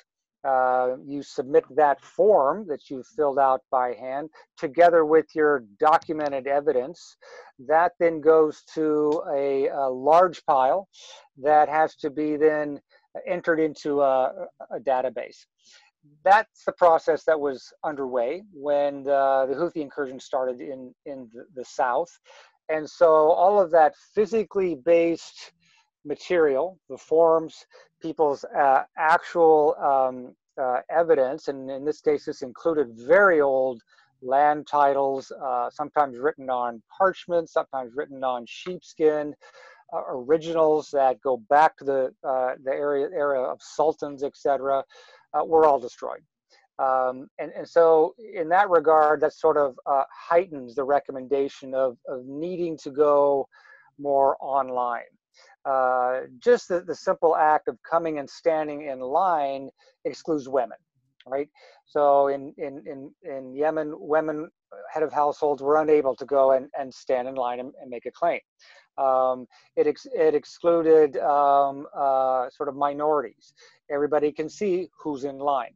Uh, 0.45 0.97
you 1.07 1.23
submit 1.23 1.65
that 1.77 2.01
form 2.01 2.67
that 2.67 2.91
you 2.91 3.03
filled 3.17 3.39
out 3.39 3.63
by 3.71 3.95
hand 3.95 4.29
together 4.59 5.05
with 5.05 5.27
your 5.37 5.63
documented 5.79 6.49
evidence. 6.49 7.17
That 7.61 7.93
then 8.01 8.21
goes 8.21 8.63
to 8.75 9.23
a, 9.33 9.69
a 9.69 9.89
large 9.89 10.45
pile 10.45 10.89
that 11.41 11.69
has 11.69 11.95
to 11.97 12.11
be 12.11 12.37
then 12.37 12.81
entered 13.27 13.61
into 13.61 14.03
a, 14.03 14.49
a 14.71 14.81
database 14.81 15.45
that's 16.25 16.65
the 16.65 16.73
process 16.73 17.25
that 17.25 17.39
was 17.39 17.73
underway 17.85 18.43
when 18.53 19.05
the, 19.05 19.47
the 19.49 19.55
Houthi 19.55 19.83
incursion 19.83 20.19
started 20.21 20.61
in, 20.61 20.95
in 21.07 21.29
the, 21.33 21.45
the, 21.55 21.65
south. 21.65 22.11
And 22.69 22.89
so 22.89 23.31
all 23.33 23.61
of 23.61 23.71
that 23.73 23.95
physically 24.15 24.75
based 24.75 25.53
material, 26.05 26.79
the 26.89 26.99
forms, 26.99 27.67
people's 28.01 28.45
uh, 28.45 28.83
actual 28.97 29.77
um, 29.81 30.35
uh, 30.61 30.81
evidence, 30.91 31.49
and 31.49 31.71
in 31.71 31.85
this 31.85 32.01
case, 32.01 32.25
this 32.25 32.43
included 32.43 32.89
very 32.93 33.41
old 33.41 33.81
land 34.23 34.67
titles, 34.67 35.33
uh, 35.45 35.69
sometimes 35.71 36.19
written 36.19 36.51
on 36.51 36.83
parchment, 36.97 37.49
sometimes 37.49 37.93
written 37.95 38.23
on 38.23 38.45
sheepskin, 38.47 39.35
uh, 39.93 40.03
originals 40.09 40.89
that 40.93 41.21
go 41.21 41.37
back 41.49 41.77
to 41.77 41.85
the, 41.85 42.15
uh, 42.27 42.55
the 42.65 42.71
area, 42.71 43.09
era 43.15 43.43
of 43.43 43.61
sultans, 43.61 44.23
etc 44.23 44.85
uh, 45.35 45.45
were 45.45 45.65
all 45.65 45.81
destroyed. 45.81 46.21
Um, 46.79 47.29
and, 47.39 47.53
and 47.57 47.69
so 47.69 48.15
in 48.35 48.49
that 48.49 48.71
regard, 48.71 49.21
that 49.21 49.35
sort 49.35 49.57
of 49.57 49.79
uh, 49.87 50.05
heightens 50.11 50.75
the 50.75 50.85
recommendation 50.85 51.75
of, 51.75 51.97
of 52.09 52.25
needing 52.27 52.77
to 52.79 52.91
go 52.91 53.47
more 53.99 54.37
online. 54.41 55.03
Uh, 55.65 56.23
just 56.39 56.69
the, 56.69 56.81
the 56.81 56.95
simple 56.95 57.37
act 57.37 57.69
of 57.69 57.79
coming 57.89 58.19
and 58.19 58.29
standing 58.29 58.89
in 58.89 58.99
line 59.01 59.69
excludes 60.05 60.49
women. 60.49 60.79
Right? 61.27 61.49
So 61.87 62.29
in, 62.29 62.55
in, 62.59 62.83
in, 62.87 63.11
in 63.23 63.55
Yemen, 63.55 63.95
women, 63.99 64.49
uh, 64.73 64.77
head 64.93 65.03
of 65.03 65.13
households, 65.13 65.63
were 65.63 65.81
unable 65.81 66.15
to 66.17 66.25
go 66.25 66.53
and, 66.53 66.69
and 66.79 66.93
stand 66.93 67.29
in 67.29 67.35
line 67.35 67.61
and, 67.61 67.73
and 67.81 67.91
make 67.91 68.07
a 68.07 68.11
claim. 68.11 68.41
Um, 68.99 69.47
it, 69.77 69.87
ex 69.87 70.07
it 70.15 70.35
excluded 70.35 71.17
um, 71.17 71.87
uh, 71.97 72.51
sort 72.51 72.69
of 72.69 72.77
minorities. 72.77 73.55
Everybody 73.91 74.33
can 74.33 74.49
see 74.49 74.89
who's 75.03 75.25
in 75.25 75.39
line. 75.39 75.75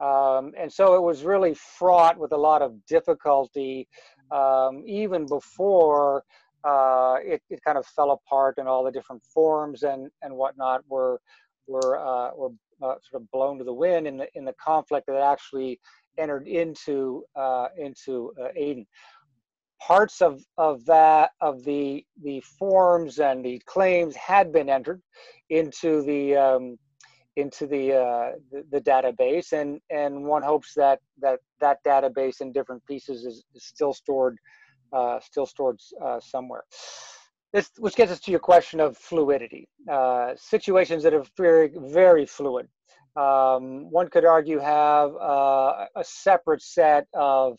Um, 0.00 0.52
and 0.58 0.70
so 0.70 0.94
it 0.94 1.02
was 1.02 1.22
really 1.22 1.54
fraught 1.54 2.18
with 2.18 2.32
a 2.32 2.36
lot 2.36 2.60
of 2.60 2.74
difficulty 2.86 3.88
um, 4.30 4.82
even 4.86 5.26
before 5.26 6.24
uh, 6.64 7.16
it, 7.22 7.40
it 7.48 7.60
kind 7.64 7.78
of 7.78 7.86
fell 7.86 8.10
apart 8.10 8.56
and 8.58 8.68
all 8.68 8.84
the 8.84 8.90
different 8.90 9.22
forms 9.22 9.84
and, 9.84 10.10
and 10.22 10.34
whatnot 10.34 10.82
were, 10.88 11.20
were, 11.66 11.98
uh, 11.98 12.30
were 12.36 12.50
uh, 12.82 12.94
sort 13.08 13.22
of 13.22 13.30
blown 13.30 13.58
to 13.58 13.64
the 13.64 13.72
wind 13.72 14.06
in 14.06 14.16
the, 14.16 14.28
in 14.34 14.44
the 14.44 14.54
conflict 14.54 15.06
that 15.06 15.20
actually 15.20 15.80
entered 16.18 16.46
into, 16.46 17.24
uh, 17.34 17.68
into 17.78 18.32
uh, 18.40 18.48
Aden. 18.56 18.86
Parts 19.80 20.22
of, 20.22 20.42
of 20.56 20.84
that 20.86 21.32
of 21.42 21.62
the 21.62 22.04
the 22.22 22.40
forms 22.58 23.18
and 23.18 23.44
the 23.44 23.60
claims 23.66 24.16
had 24.16 24.50
been 24.50 24.70
entered 24.70 25.02
into 25.50 26.02
the 26.02 26.34
um, 26.34 26.78
into 27.36 27.66
the, 27.66 27.92
uh, 27.92 28.32
the, 28.50 28.64
the 28.70 28.80
database 28.80 29.52
and 29.52 29.78
and 29.90 30.24
one 30.24 30.42
hopes 30.42 30.72
that 30.74 31.00
that 31.20 31.40
that 31.60 31.78
database 31.84 32.40
in 32.40 32.52
different 32.52 32.84
pieces 32.86 33.24
is, 33.24 33.44
is 33.54 33.64
still 33.64 33.92
stored 33.92 34.38
uh, 34.94 35.20
still 35.20 35.46
stored 35.46 35.78
uh, 36.02 36.18
somewhere 36.20 36.64
this 37.56 37.70
which 37.78 37.96
gets 37.96 38.12
us 38.12 38.20
to 38.20 38.30
your 38.30 38.44
question 38.52 38.78
of 38.80 38.96
fluidity 38.96 39.64
uh, 39.96 40.28
situations 40.36 41.02
that 41.02 41.14
are 41.14 41.24
very 41.36 41.68
very 42.00 42.26
fluid 42.26 42.66
um, 43.16 43.90
one 43.90 44.08
could 44.08 44.26
argue 44.26 44.58
have 44.58 45.14
uh, 45.16 45.86
a 45.96 46.04
separate 46.04 46.62
set 46.62 47.06
of 47.14 47.58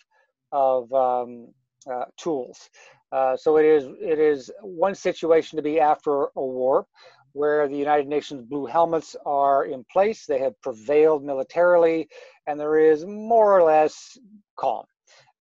of 0.51 0.91
um, 0.93 1.47
uh, 1.91 2.05
tools. 2.17 2.69
Uh, 3.11 3.35
so 3.35 3.57
it 3.57 3.65
is 3.65 3.85
it 3.99 4.19
is 4.19 4.51
one 4.61 4.93
situation 4.93 5.55
to 5.55 5.63
be 5.63 5.79
after 5.79 6.23
a 6.23 6.29
war 6.35 6.85
where 7.33 7.67
the 7.67 7.77
United 7.77 8.07
Nations 8.07 8.43
blue 8.43 8.65
helmets 8.65 9.15
are 9.25 9.65
in 9.65 9.83
place. 9.91 10.25
They 10.25 10.39
have 10.39 10.59
prevailed 10.61 11.23
militarily, 11.23 12.07
and 12.45 12.59
there 12.59 12.77
is 12.77 13.05
more 13.05 13.57
or 13.57 13.63
less 13.63 14.17
calm. 14.57 14.85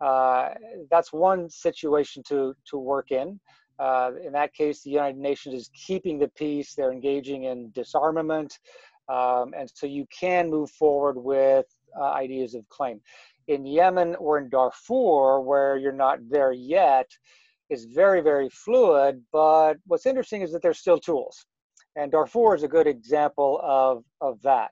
Uh, 0.01 0.51
that's 0.90 1.12
one 1.12 1.51
situation 1.51 2.23
to 2.29 2.55
to 2.71 2.79
work 2.79 3.11
in. 3.11 3.38
Uh, 3.79 4.12
in 4.25 4.33
that 4.33 4.55
case, 4.55 4.83
the 4.83 4.91
United 4.91 5.19
Nations 5.19 5.55
is 5.55 5.71
keeping 5.75 6.19
the 6.19 6.29
peace. 6.29 6.75
They're 6.75 6.93
engaging 6.93 7.45
in 7.45 7.71
disarmament, 7.73 8.59
um, 9.09 9.55
and 9.57 9.71
so 9.73 9.87
you 9.87 10.07
can 10.11 10.51
move 10.51 10.71
forward 10.71 11.17
with 11.17 11.67
uh, 11.99 12.11
ideas 12.12 12.55
of 12.55 12.69
claim 12.69 13.01
in 13.49 13.65
Yemen 13.65 14.17
or 14.17 14.39
in 14.39 14.49
Darfur, 14.49 15.41
where 15.41 15.77
you're 15.77 15.93
not 15.93 16.19
there 16.29 16.53
yet, 16.53 17.09
is 17.71 17.85
very, 17.85 18.21
very 18.21 18.49
fluid. 18.49 19.23
But 19.33 19.75
what's 19.87 20.07
interesting 20.07 20.43
is 20.43 20.53
that 20.53 20.62
there's 20.62 20.79
still 20.79 20.99
tools. 20.99 21.47
And 21.97 22.12
Darfur 22.12 22.55
is 22.55 22.62
a 22.62 22.69
good 22.69 22.87
example 22.87 23.61
of, 23.62 24.05
of 24.21 24.41
that. 24.43 24.71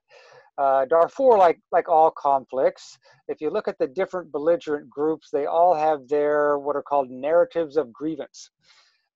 Uh, 0.56 0.84
Darfur, 0.84 1.36
like, 1.36 1.58
like 1.72 1.88
all 1.88 2.10
conflicts, 2.10 2.96
if 3.28 3.40
you 3.40 3.50
look 3.50 3.66
at 3.66 3.78
the 3.78 3.88
different 3.88 4.30
belligerent 4.30 4.88
groups, 4.88 5.28
they 5.32 5.46
all 5.46 5.74
have 5.74 6.06
their 6.08 6.58
what 6.58 6.76
are 6.76 6.82
called 6.82 7.10
narratives 7.10 7.76
of 7.76 7.92
grievance. 7.92 8.50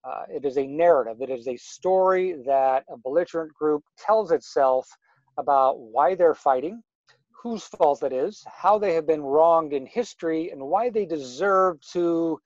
Uh, 0.08 0.22
it 0.32 0.44
is 0.44 0.56
a 0.56 0.66
narrative, 0.66 1.20
it 1.20 1.28
is 1.28 1.46
a 1.48 1.56
story 1.56 2.34
that 2.46 2.84
a 2.88 2.96
belligerent 2.96 3.52
group 3.52 3.82
tells 3.98 4.30
itself 4.30 4.88
about 5.36 5.78
why 5.80 6.14
they're 6.14 6.34
fighting, 6.34 6.82
whose 7.30 7.64
fault 7.64 8.02
it 8.02 8.12
is, 8.12 8.42
how 8.46 8.78
they 8.78 8.94
have 8.94 9.06
been 9.06 9.20
wronged 9.20 9.72
in 9.72 9.84
history, 9.84 10.50
and 10.50 10.60
why 10.60 10.88
they 10.88 11.04
deserve 11.04 11.78
to 11.92 12.40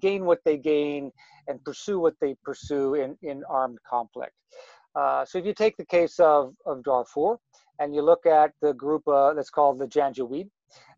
gain 0.00 0.24
what 0.24 0.40
they 0.44 0.56
gain 0.56 1.12
and 1.48 1.62
pursue 1.64 1.98
what 1.98 2.14
they 2.20 2.34
pursue 2.42 2.94
in, 2.94 3.16
in 3.22 3.44
armed 3.44 3.78
conflict. 3.88 4.32
Uh, 4.94 5.24
so 5.24 5.38
if 5.38 5.44
you 5.44 5.52
take 5.52 5.76
the 5.76 5.84
case 5.84 6.18
of, 6.18 6.54
of 6.64 6.82
Darfur 6.82 7.36
and 7.78 7.94
you 7.94 8.02
look 8.02 8.24
at 8.24 8.52
the 8.62 8.72
group 8.72 9.06
uh, 9.06 9.34
that's 9.34 9.50
called 9.50 9.78
the 9.78 9.86
Janjaweed 9.86 10.48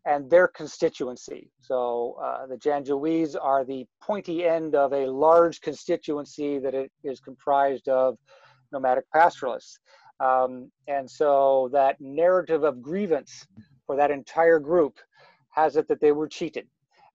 and 0.05 0.29
their 0.29 0.47
constituency. 0.47 1.49
So 1.61 2.17
uh, 2.23 2.45
the 2.47 2.57
Janjaweeds 2.57 3.35
are 3.41 3.65
the 3.65 3.85
pointy 4.01 4.45
end 4.45 4.75
of 4.75 4.93
a 4.93 5.07
large 5.07 5.61
constituency 5.61 6.59
that 6.59 6.73
it 6.73 6.91
is 7.03 7.19
comprised 7.19 7.87
of 7.89 8.17
nomadic 8.71 9.05
pastoralists. 9.11 9.79
Um, 10.19 10.71
and 10.87 11.09
so 11.09 11.69
that 11.73 11.99
narrative 11.99 12.63
of 12.63 12.81
grievance 12.81 13.45
for 13.85 13.95
that 13.97 14.11
entire 14.11 14.59
group 14.59 14.99
has 15.49 15.75
it 15.75 15.87
that 15.87 15.99
they 15.99 16.11
were 16.11 16.27
cheated 16.27 16.67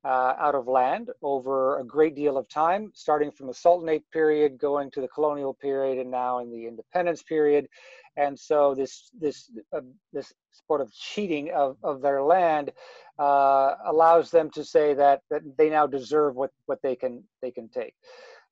uh, 0.05 0.35
out 0.39 0.55
of 0.55 0.67
land 0.67 1.11
over 1.23 1.79
a 1.79 1.85
great 1.85 2.15
deal 2.15 2.39
of 2.39 2.49
time, 2.49 2.91
starting 2.95 3.31
from 3.31 3.47
the 3.47 3.55
Sultanate 3.55 4.05
period, 4.11 4.59
going 4.59 4.91
to 4.93 5.01
the 5.01 5.09
colonial 5.09 5.55
period, 5.55 5.99
and 5.99 6.11
now 6.11 6.39
in 6.39 6.51
the 6.51 6.67
independence 6.67 7.23
period. 7.23 7.69
And 8.17 8.39
so 8.39 8.75
this 8.75 9.11
this 9.19 9.51
uh, 9.73 9.81
this 10.13 10.33
sort 10.67 10.81
of 10.81 10.93
cheating 10.93 11.51
of, 11.55 11.77
of 11.83 12.01
their 12.01 12.23
land 12.23 12.73
uh, 13.19 13.75
allows 13.87 14.31
them 14.31 14.51
to 14.51 14.65
say 14.65 14.95
that 14.95 15.21
that 15.31 15.43
they 15.57 15.69
now 15.69 15.87
deserve 15.87 16.35
what 16.35 16.51
what 16.67 16.81
they 16.83 16.97
can 16.97 17.23
they 17.43 17.51
can 17.51 17.69
take. 17.69 17.95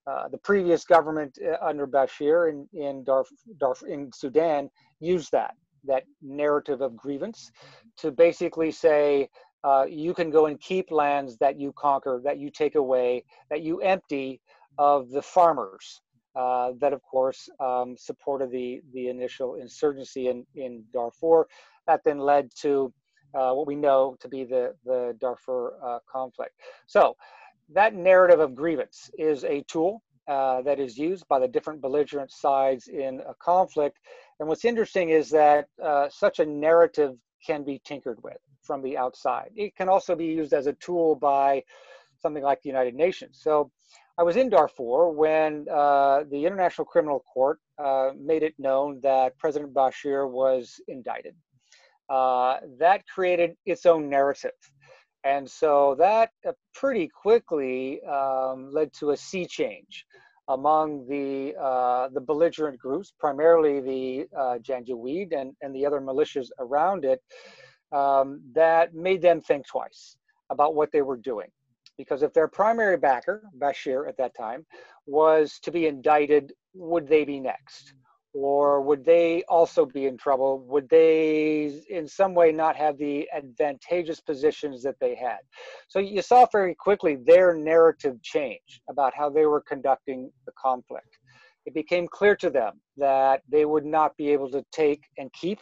Uh, 0.06 0.28
the 0.28 0.38
previous 0.38 0.84
government 0.84 1.38
uh, 1.44 1.56
under 1.64 1.86
Bashir 1.86 2.50
in 2.50 2.68
in 2.72 3.04
Darf, 3.04 3.26
Darf, 3.58 3.82
in 3.82 4.10
Sudan 4.12 4.70
used 5.00 5.32
that 5.32 5.54
that 5.84 6.04
narrative 6.22 6.80
of 6.80 6.96
grievance 6.96 7.50
to 7.96 8.10
basically 8.10 8.70
say 8.70 9.28
uh, 9.64 9.86
you 9.88 10.14
can 10.14 10.30
go 10.30 10.46
and 10.46 10.60
keep 10.60 10.90
lands 10.90 11.36
that 11.38 11.58
you 11.58 11.72
conquer, 11.72 12.20
that 12.24 12.38
you 12.38 12.50
take 12.50 12.74
away, 12.74 13.24
that 13.50 13.62
you 13.62 13.80
empty 13.80 14.40
of 14.78 15.10
the 15.10 15.22
farmers 15.22 16.00
uh, 16.36 16.72
that, 16.80 16.92
of 16.92 17.02
course, 17.02 17.48
um, 17.58 17.96
supported 17.96 18.50
the 18.50 18.80
the 18.92 19.08
initial 19.08 19.56
insurgency 19.56 20.28
in 20.28 20.46
in 20.54 20.84
Darfur. 20.92 21.46
That 21.86 22.02
then 22.04 22.18
led 22.18 22.50
to 22.60 22.92
uh, 23.34 23.52
what 23.52 23.66
we 23.66 23.74
know 23.74 24.16
to 24.20 24.28
be 24.28 24.44
the 24.44 24.74
the 24.84 25.16
Darfur 25.20 26.00
conflict. 26.10 26.54
So 26.86 27.16
that 27.70 27.94
narrative 27.94 28.40
of 28.40 28.54
grievance 28.54 29.10
is 29.18 29.44
a 29.44 29.62
tool 29.68 30.02
uh, 30.28 30.62
that 30.62 30.78
is 30.78 30.96
used 30.96 31.26
by 31.28 31.38
the 31.38 31.48
different 31.48 31.80
belligerent 31.80 32.30
sides 32.30 32.88
in 32.88 33.20
a 33.26 33.34
conflict. 33.34 33.98
And 34.38 34.48
what's 34.48 34.64
interesting 34.64 35.10
is 35.10 35.30
that 35.30 35.66
uh, 35.82 36.08
such 36.10 36.38
a 36.38 36.46
narrative 36.46 37.16
can 37.44 37.64
be 37.64 37.80
tinkered 37.84 38.22
with 38.22 38.38
from 38.68 38.82
the 38.82 38.96
outside. 39.04 39.50
It 39.56 39.74
can 39.78 39.88
also 39.88 40.14
be 40.14 40.26
used 40.40 40.52
as 40.60 40.66
a 40.68 40.74
tool 40.74 41.16
by 41.16 41.64
something 42.22 42.44
like 42.50 42.60
the 42.62 42.68
United 42.68 42.94
Nations. 42.94 43.34
So 43.46 43.70
I 44.20 44.22
was 44.28 44.36
in 44.36 44.48
Darfur 44.50 45.10
when 45.24 45.50
uh, 45.80 46.24
the 46.30 46.40
International 46.48 46.84
Criminal 46.84 47.20
Court 47.32 47.58
uh, 47.86 48.10
made 48.30 48.42
it 48.48 48.54
known 48.58 49.00
that 49.02 49.38
President 49.38 49.72
Bashir 49.72 50.30
was 50.30 50.80
indicted. 50.86 51.34
Uh, 52.08 52.58
that 52.78 53.00
created 53.14 53.50
its 53.72 53.86
own 53.86 54.02
narrative. 54.18 54.58
And 55.24 55.44
so 55.60 55.94
that 55.98 56.30
uh, 56.46 56.52
pretty 56.74 57.06
quickly 57.24 58.02
um, 58.02 58.70
led 58.78 58.92
to 59.00 59.10
a 59.10 59.16
sea 59.16 59.46
change 59.58 59.94
among 60.48 61.06
the 61.14 61.54
uh, 61.68 62.08
the 62.16 62.20
belligerent 62.20 62.78
groups, 62.78 63.12
primarily 63.24 63.74
the 63.92 64.04
uh, 64.42 64.56
Janjaweed 64.66 65.28
and, 65.38 65.48
and 65.62 65.70
the 65.76 65.84
other 65.86 66.00
militias 66.00 66.48
around 66.58 67.04
it, 67.04 67.20
um, 67.92 68.40
that 68.54 68.94
made 68.94 69.22
them 69.22 69.40
think 69.40 69.66
twice 69.66 70.16
about 70.50 70.74
what 70.74 70.90
they 70.92 71.02
were 71.02 71.16
doing. 71.16 71.48
Because 71.96 72.22
if 72.22 72.32
their 72.32 72.48
primary 72.48 72.96
backer, 72.96 73.42
Bashir 73.58 74.08
at 74.08 74.16
that 74.18 74.36
time, 74.36 74.64
was 75.06 75.58
to 75.62 75.72
be 75.72 75.86
indicted, 75.86 76.52
would 76.74 77.08
they 77.08 77.24
be 77.24 77.40
next? 77.40 77.94
or 78.34 78.80
would 78.80 79.04
they 79.04 79.42
also 79.48 79.86
be 79.86 80.06
in 80.06 80.16
trouble? 80.16 80.60
Would 80.68 80.88
they, 80.88 81.82
in 81.88 82.06
some 82.06 82.34
way, 82.34 82.52
not 82.52 82.76
have 82.76 82.98
the 82.98 83.28
advantageous 83.34 84.20
positions 84.20 84.82
that 84.82 84.96
they 85.00 85.14
had? 85.14 85.38
So 85.88 85.98
you 85.98 86.22
saw 86.22 86.46
very 86.52 86.74
quickly 86.74 87.16
their 87.16 87.54
narrative 87.54 88.22
change 88.22 88.80
about 88.88 89.14
how 89.14 89.30
they 89.30 89.46
were 89.46 89.62
conducting 89.62 90.30
the 90.46 90.52
conflict. 90.60 91.18
It 91.66 91.74
became 91.74 92.06
clear 92.06 92.36
to 92.36 92.50
them 92.50 92.80
that 92.96 93.42
they 93.50 93.64
would 93.64 93.84
not 93.84 94.16
be 94.16 94.30
able 94.30 94.50
to 94.50 94.64
take 94.72 95.02
and 95.18 95.32
keep 95.32 95.58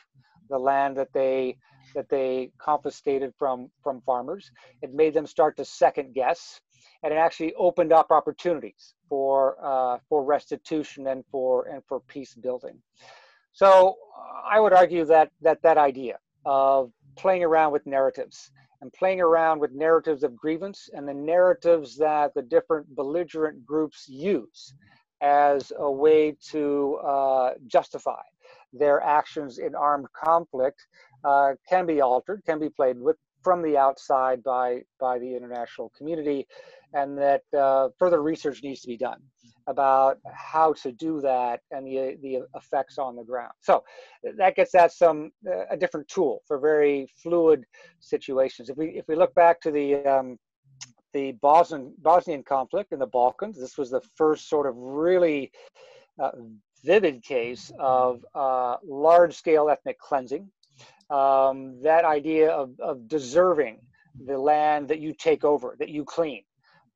the 0.50 0.58
land 0.58 0.96
that 0.96 1.08
they 1.14 1.56
that 1.96 2.08
they 2.08 2.52
confiscated 2.58 3.32
from 3.38 3.70
from 3.82 4.00
farmers. 4.02 4.52
It 4.82 4.94
made 4.94 5.14
them 5.14 5.26
start 5.26 5.56
to 5.56 5.64
second 5.64 6.14
guess 6.14 6.60
and 7.02 7.12
it 7.12 7.16
actually 7.16 7.54
opened 7.54 7.92
up 7.92 8.10
opportunities 8.10 8.94
for 9.08 9.56
uh, 9.62 9.98
for 10.08 10.24
restitution 10.24 11.08
and 11.08 11.24
for 11.30 11.68
and 11.68 11.82
for 11.88 12.00
peace 12.00 12.34
building. 12.34 12.80
So 13.52 13.96
I 14.48 14.60
would 14.60 14.72
argue 14.72 15.04
that 15.06 15.30
that 15.40 15.62
that 15.62 15.78
idea 15.78 16.18
of 16.44 16.92
playing 17.16 17.42
around 17.42 17.72
with 17.72 17.86
narratives 17.86 18.50
and 18.82 18.92
playing 18.92 19.20
around 19.20 19.58
with 19.60 19.72
narratives 19.72 20.22
of 20.22 20.36
grievance 20.36 20.90
and 20.92 21.08
the 21.08 21.14
narratives 21.14 21.96
that 21.96 22.34
the 22.34 22.42
different 22.42 22.94
belligerent 22.94 23.64
groups 23.64 24.06
use 24.08 24.74
as 25.22 25.72
a 25.78 25.90
way 25.90 26.36
to 26.50 26.96
uh, 26.96 27.54
justify 27.66 28.22
their 28.72 29.00
actions 29.02 29.58
in 29.58 29.74
armed 29.74 30.06
conflict 30.12 30.86
uh, 31.26 31.54
can 31.68 31.84
be 31.86 32.00
altered, 32.00 32.42
can 32.46 32.58
be 32.58 32.70
played 32.70 32.98
with 32.98 33.16
from 33.42 33.62
the 33.62 33.76
outside 33.76 34.42
by 34.42 34.80
by 34.98 35.18
the 35.18 35.36
international 35.36 35.92
community, 35.96 36.46
and 36.94 37.18
that 37.18 37.42
uh, 37.56 37.88
further 37.98 38.22
research 38.22 38.62
needs 38.62 38.80
to 38.80 38.88
be 38.88 38.96
done 38.96 39.20
about 39.68 40.18
how 40.32 40.72
to 40.72 40.92
do 40.92 41.20
that 41.20 41.60
and 41.72 41.86
the 41.86 42.16
the 42.22 42.34
effects 42.54 42.98
on 42.98 43.16
the 43.16 43.24
ground. 43.24 43.52
So 43.60 43.84
that 44.36 44.56
gets 44.56 44.74
at 44.74 44.92
some 44.92 45.30
uh, 45.46 45.64
a 45.70 45.76
different 45.76 46.08
tool 46.08 46.42
for 46.46 46.58
very 46.58 47.08
fluid 47.22 47.64
situations. 48.00 48.68
If 48.70 48.76
we 48.76 48.86
if 49.00 49.06
we 49.08 49.16
look 49.16 49.34
back 49.34 49.60
to 49.62 49.70
the 49.70 49.96
um, 50.06 50.38
the 51.12 51.32
Bosnian 51.42 51.94
Bosnian 51.98 52.42
conflict 52.42 52.92
in 52.92 52.98
the 52.98 53.06
Balkans, 53.06 53.58
this 53.58 53.76
was 53.76 53.90
the 53.90 54.02
first 54.14 54.48
sort 54.48 54.66
of 54.66 54.74
really 54.76 55.50
uh, 56.22 56.30
vivid 56.84 57.22
case 57.22 57.72
of 57.78 58.24
uh, 58.34 58.76
large 58.84 59.34
scale 59.34 59.68
ethnic 59.68 59.98
cleansing. 59.98 60.48
Um, 61.10 61.80
that 61.82 62.04
idea 62.04 62.50
of, 62.50 62.78
of 62.80 63.06
deserving 63.08 63.78
the 64.24 64.38
land 64.38 64.88
that 64.88 64.98
you 64.98 65.12
take 65.12 65.44
over, 65.44 65.76
that 65.78 65.88
you 65.88 66.04
clean 66.04 66.42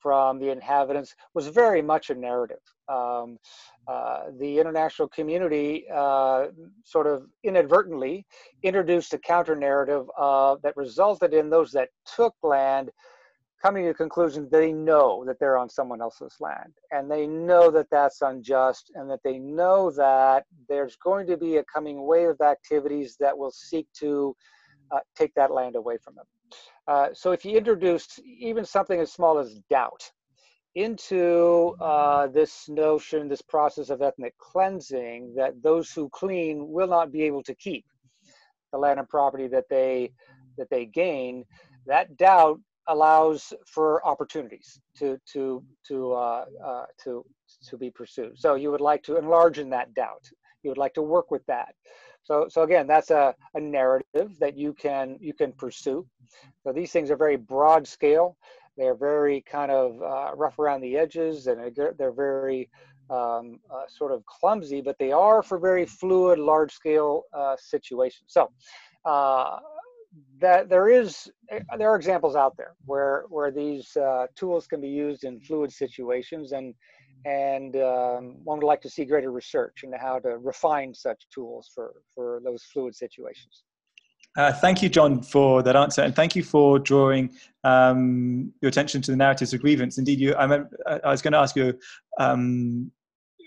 from 0.00 0.38
the 0.38 0.50
inhabitants 0.50 1.14
was 1.34 1.46
very 1.48 1.82
much 1.82 2.10
a 2.10 2.14
narrative. 2.14 2.58
Um, 2.88 3.38
uh, 3.86 4.30
the 4.38 4.58
international 4.58 5.08
community 5.08 5.84
uh, 5.94 6.46
sort 6.84 7.06
of 7.06 7.26
inadvertently 7.44 8.26
introduced 8.62 9.14
a 9.14 9.18
counter 9.18 9.54
narrative 9.54 10.06
uh, 10.18 10.56
that 10.62 10.76
resulted 10.76 11.34
in 11.34 11.50
those 11.50 11.70
that 11.72 11.90
took 12.16 12.34
land 12.42 12.90
coming 13.60 13.84
to 13.84 13.88
the 13.88 13.94
conclusion 13.94 14.48
they 14.50 14.72
know 14.72 15.24
that 15.26 15.38
they're 15.38 15.58
on 15.58 15.68
someone 15.68 16.00
else's 16.00 16.36
land 16.40 16.72
and 16.92 17.10
they 17.10 17.26
know 17.26 17.70
that 17.70 17.88
that's 17.90 18.22
unjust 18.22 18.90
and 18.94 19.10
that 19.10 19.20
they 19.22 19.38
know 19.38 19.90
that 19.90 20.44
there's 20.68 20.96
going 20.96 21.26
to 21.26 21.36
be 21.36 21.56
a 21.56 21.64
coming 21.64 22.06
wave 22.06 22.30
of 22.30 22.40
activities 22.40 23.16
that 23.20 23.36
will 23.36 23.50
seek 23.50 23.86
to 23.92 24.34
uh, 24.92 25.00
take 25.14 25.32
that 25.34 25.52
land 25.52 25.76
away 25.76 25.96
from 26.02 26.14
them. 26.14 26.24
Uh, 26.88 27.08
so 27.12 27.32
if 27.32 27.44
you 27.44 27.56
introduce 27.56 28.18
even 28.24 28.64
something 28.64 28.98
as 28.98 29.12
small 29.12 29.38
as 29.38 29.60
doubt 29.70 30.10
into 30.74 31.74
uh, 31.80 32.26
this 32.28 32.68
notion, 32.68 33.28
this 33.28 33.42
process 33.42 33.90
of 33.90 34.02
ethnic 34.02 34.36
cleansing, 34.38 35.34
that 35.36 35.60
those 35.62 35.90
who 35.92 36.08
clean 36.10 36.68
will 36.68 36.86
not 36.88 37.12
be 37.12 37.22
able 37.22 37.42
to 37.42 37.54
keep 37.54 37.84
the 38.72 38.78
land 38.78 38.98
and 38.98 39.08
property 39.08 39.48
that 39.48 39.64
they 39.68 40.10
that 40.56 40.68
they 40.70 40.84
gain, 40.84 41.44
that 41.86 42.16
doubt 42.16 42.60
allows 42.88 43.52
for 43.66 44.04
opportunities 44.06 44.80
to 44.98 45.18
to 45.32 45.62
to 45.86 46.12
uh, 46.12 46.44
uh, 46.64 46.84
to 47.04 47.24
to 47.68 47.76
be 47.76 47.90
pursued. 47.90 48.38
So 48.38 48.54
you 48.54 48.70
would 48.70 48.80
like 48.80 49.02
to 49.04 49.16
enlarge 49.16 49.58
in 49.58 49.70
that 49.70 49.94
doubt. 49.94 50.24
You 50.62 50.70
would 50.70 50.78
like 50.78 50.94
to 50.94 51.02
work 51.02 51.30
with 51.30 51.44
that. 51.46 51.74
So 52.22 52.46
so 52.48 52.62
again, 52.62 52.86
that's 52.86 53.10
a, 53.10 53.34
a 53.54 53.60
narrative 53.60 54.38
that 54.40 54.56
you 54.56 54.72
can 54.72 55.16
you 55.20 55.32
can 55.32 55.52
pursue. 55.52 56.06
So 56.62 56.72
these 56.72 56.92
things 56.92 57.10
are 57.10 57.16
very 57.16 57.36
broad 57.36 57.86
scale. 57.86 58.36
They're 58.76 58.94
very 58.94 59.42
kind 59.42 59.70
of 59.70 60.00
uh, 60.02 60.34
rough 60.34 60.58
around 60.58 60.80
the 60.80 60.96
edges, 60.96 61.46
and 61.48 61.74
they're 61.98 62.12
very 62.12 62.70
um, 63.10 63.58
uh, 63.72 63.82
sort 63.88 64.12
of 64.12 64.24
clumsy, 64.26 64.80
but 64.80 64.96
they 64.98 65.12
are 65.12 65.42
for 65.42 65.58
very 65.58 65.84
fluid, 65.84 66.38
large 66.38 66.72
scale 66.72 67.24
uh, 67.34 67.56
situations. 67.58 68.26
So 68.28 68.50
uh, 69.04 69.58
that 70.40 70.68
there 70.68 70.88
is 70.88 71.30
there 71.78 71.90
are 71.90 71.96
examples 71.96 72.34
out 72.34 72.56
there 72.56 72.74
where 72.84 73.24
where 73.28 73.50
these 73.50 73.96
uh, 73.96 74.26
tools 74.34 74.66
can 74.66 74.80
be 74.80 74.88
used 74.88 75.24
in 75.24 75.40
fluid 75.40 75.72
situations 75.72 76.52
and 76.52 76.74
and 77.26 77.76
um, 77.76 78.36
one 78.44 78.58
would 78.58 78.66
like 78.66 78.80
to 78.80 78.90
see 78.90 79.04
greater 79.04 79.30
research 79.30 79.82
into 79.84 79.98
how 79.98 80.18
to 80.18 80.38
refine 80.38 80.94
such 80.94 81.22
tools 81.32 81.70
for 81.74 82.02
for 82.14 82.40
those 82.44 82.62
fluid 82.64 82.94
situations 82.94 83.62
uh, 84.36 84.52
thank 84.52 84.80
you, 84.80 84.88
Jon, 84.88 85.22
for 85.22 85.60
that 85.62 85.74
answer, 85.74 86.02
and 86.02 86.14
thank 86.14 86.36
you 86.36 86.44
for 86.44 86.78
drawing 86.78 87.34
um, 87.64 88.52
your 88.60 88.68
attention 88.68 89.02
to 89.02 89.10
the 89.10 89.16
narratives 89.16 89.52
of 89.52 89.60
grievance. 89.60 89.98
Indeed, 89.98 90.20
you, 90.20 90.34
I, 90.34 90.44
remember, 90.44 90.70
I 90.86 91.10
was 91.10 91.20
going 91.20 91.32
to 91.32 91.38
ask 91.38 91.56
you 91.56 91.76
um, 92.16 92.92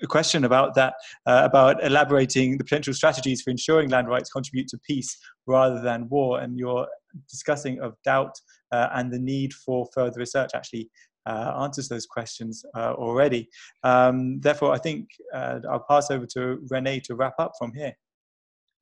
question 0.08 0.43
about 0.43 0.76
that, 0.76 0.95
uh, 1.26 1.41
about 1.43 1.84
elaborating 1.84 2.58
the 2.58 2.64
potential 2.64 2.93
strategies 2.93 3.41
for 3.41 3.49
ensuring 3.49 3.89
land 3.89 4.08
rights 4.08 4.30
contribute 4.30 4.68
to 4.70 4.78
peace 4.88 5.18
rather 5.47 5.82
than 5.82 6.10
war, 6.10 6.39
and 6.39 6.58
your 6.58 6.88
discussing 7.30 7.80
of 7.80 7.95
doubt 8.04 8.36
uh, 8.72 8.89
and 8.95 9.12
the 9.12 9.20
need 9.20 9.54
for 9.54 9.88
further 9.93 10.20
research 10.20 10.51
actually 10.54 10.89
uh, 11.26 11.54
answers 11.62 11.88
those 11.88 12.06
questions 12.06 12.66
uh, 12.76 12.93
already. 12.93 13.49
Um, 13.84 14.39
therefore, 14.41 14.74
I 14.74 14.78
think 14.78 15.10
uh, 15.34 15.60
I'll 15.70 15.86
pass 15.88 16.12
over 16.12 16.26
to 16.34 16.60
Renee 16.70 16.99
to 17.01 17.16
wrap 17.16 17.36
up 17.39 17.54
from 17.58 17.74
here. 17.74 17.93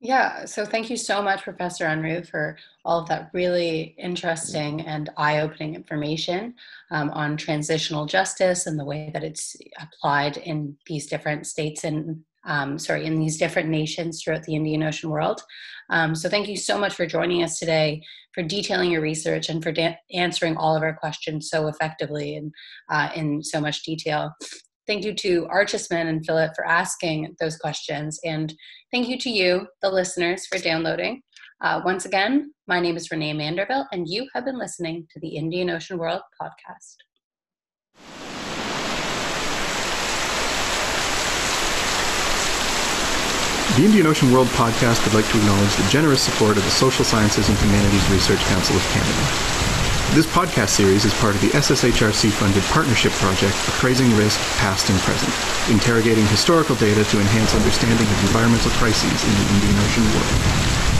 Yeah, 0.04 0.46
so 0.46 0.64
thank 0.64 0.90
you 0.90 0.96
so 0.96 1.22
much, 1.22 1.44
Professor 1.44 1.84
Unruh, 1.84 2.28
for 2.28 2.56
all 2.84 2.98
of 2.98 3.08
that 3.08 3.30
really 3.32 3.94
interesting 3.96 4.80
and 4.80 5.08
eye 5.16 5.38
opening 5.38 5.76
information 5.76 6.56
um, 6.90 7.10
on 7.10 7.36
transitional 7.36 8.06
justice 8.06 8.66
and 8.66 8.76
the 8.76 8.84
way 8.84 9.12
that 9.14 9.22
it's 9.22 9.54
applied 9.78 10.38
in 10.38 10.76
these 10.86 11.06
different 11.06 11.46
states 11.46 11.84
and, 11.84 12.20
um, 12.44 12.80
sorry, 12.80 13.06
in 13.06 13.20
these 13.20 13.38
different 13.38 13.68
nations 13.68 14.20
throughout 14.20 14.42
the 14.42 14.56
Indian 14.56 14.82
Ocean 14.82 15.08
world. 15.08 15.40
Um, 15.88 16.16
so 16.16 16.28
thank 16.28 16.48
you 16.48 16.56
so 16.56 16.76
much 16.76 16.94
for 16.94 17.06
joining 17.06 17.44
us 17.44 17.60
today, 17.60 18.02
for 18.34 18.42
detailing 18.42 18.90
your 18.90 19.02
research, 19.02 19.48
and 19.48 19.62
for 19.62 19.70
da- 19.70 19.98
answering 20.12 20.56
all 20.56 20.74
of 20.74 20.82
our 20.82 20.94
questions 20.94 21.48
so 21.48 21.68
effectively 21.68 22.34
and 22.34 22.52
uh, 22.90 23.10
in 23.14 23.40
so 23.44 23.60
much 23.60 23.84
detail. 23.84 24.32
Thank 24.86 25.04
you 25.04 25.14
to 25.14 25.46
Archisman 25.46 26.08
and 26.08 26.24
Philip 26.26 26.52
for 26.56 26.66
asking 26.66 27.36
those 27.38 27.56
questions. 27.56 28.18
And 28.24 28.52
thank 28.90 29.08
you 29.08 29.16
to 29.18 29.30
you, 29.30 29.68
the 29.80 29.90
listeners, 29.90 30.46
for 30.46 30.58
downloading. 30.58 31.22
Uh, 31.60 31.80
once 31.84 32.04
again, 32.04 32.52
my 32.66 32.80
name 32.80 32.96
is 32.96 33.10
Renee 33.10 33.34
Manderville, 33.34 33.86
and 33.92 34.08
you 34.08 34.28
have 34.34 34.44
been 34.44 34.58
listening 34.58 35.06
to 35.12 35.20
the 35.20 35.36
Indian 35.36 35.70
Ocean 35.70 35.98
World 35.98 36.22
podcast. 36.40 36.96
The 43.76 43.84
Indian 43.84 44.06
Ocean 44.08 44.32
World 44.32 44.48
podcast 44.48 45.04
would 45.04 45.14
like 45.14 45.30
to 45.30 45.38
acknowledge 45.38 45.74
the 45.76 45.88
generous 45.88 46.20
support 46.20 46.56
of 46.56 46.64
the 46.64 46.70
Social 46.70 47.04
Sciences 47.04 47.48
and 47.48 47.56
Humanities 47.58 48.10
Research 48.10 48.40
Council 48.40 48.76
of 48.76 48.82
Canada. 48.88 49.71
This 50.12 50.26
podcast 50.26 50.68
series 50.68 51.06
is 51.06 51.14
part 51.14 51.34
of 51.34 51.40
the 51.40 51.48
SSHRC-funded 51.56 52.62
partnership 52.64 53.12
project 53.12 53.56
Appraising 53.66 54.14
Risk 54.14 54.38
Past 54.58 54.90
and 54.90 54.98
Present, 55.00 55.32
interrogating 55.72 56.26
historical 56.26 56.76
data 56.76 57.02
to 57.02 57.18
enhance 57.18 57.54
understanding 57.54 58.06
of 58.06 58.20
environmental 58.24 58.70
crises 58.72 59.24
in 59.24 59.32
the 59.32 59.54
Indian 59.54 59.78
Ocean 59.78 60.04
world. 60.04 60.91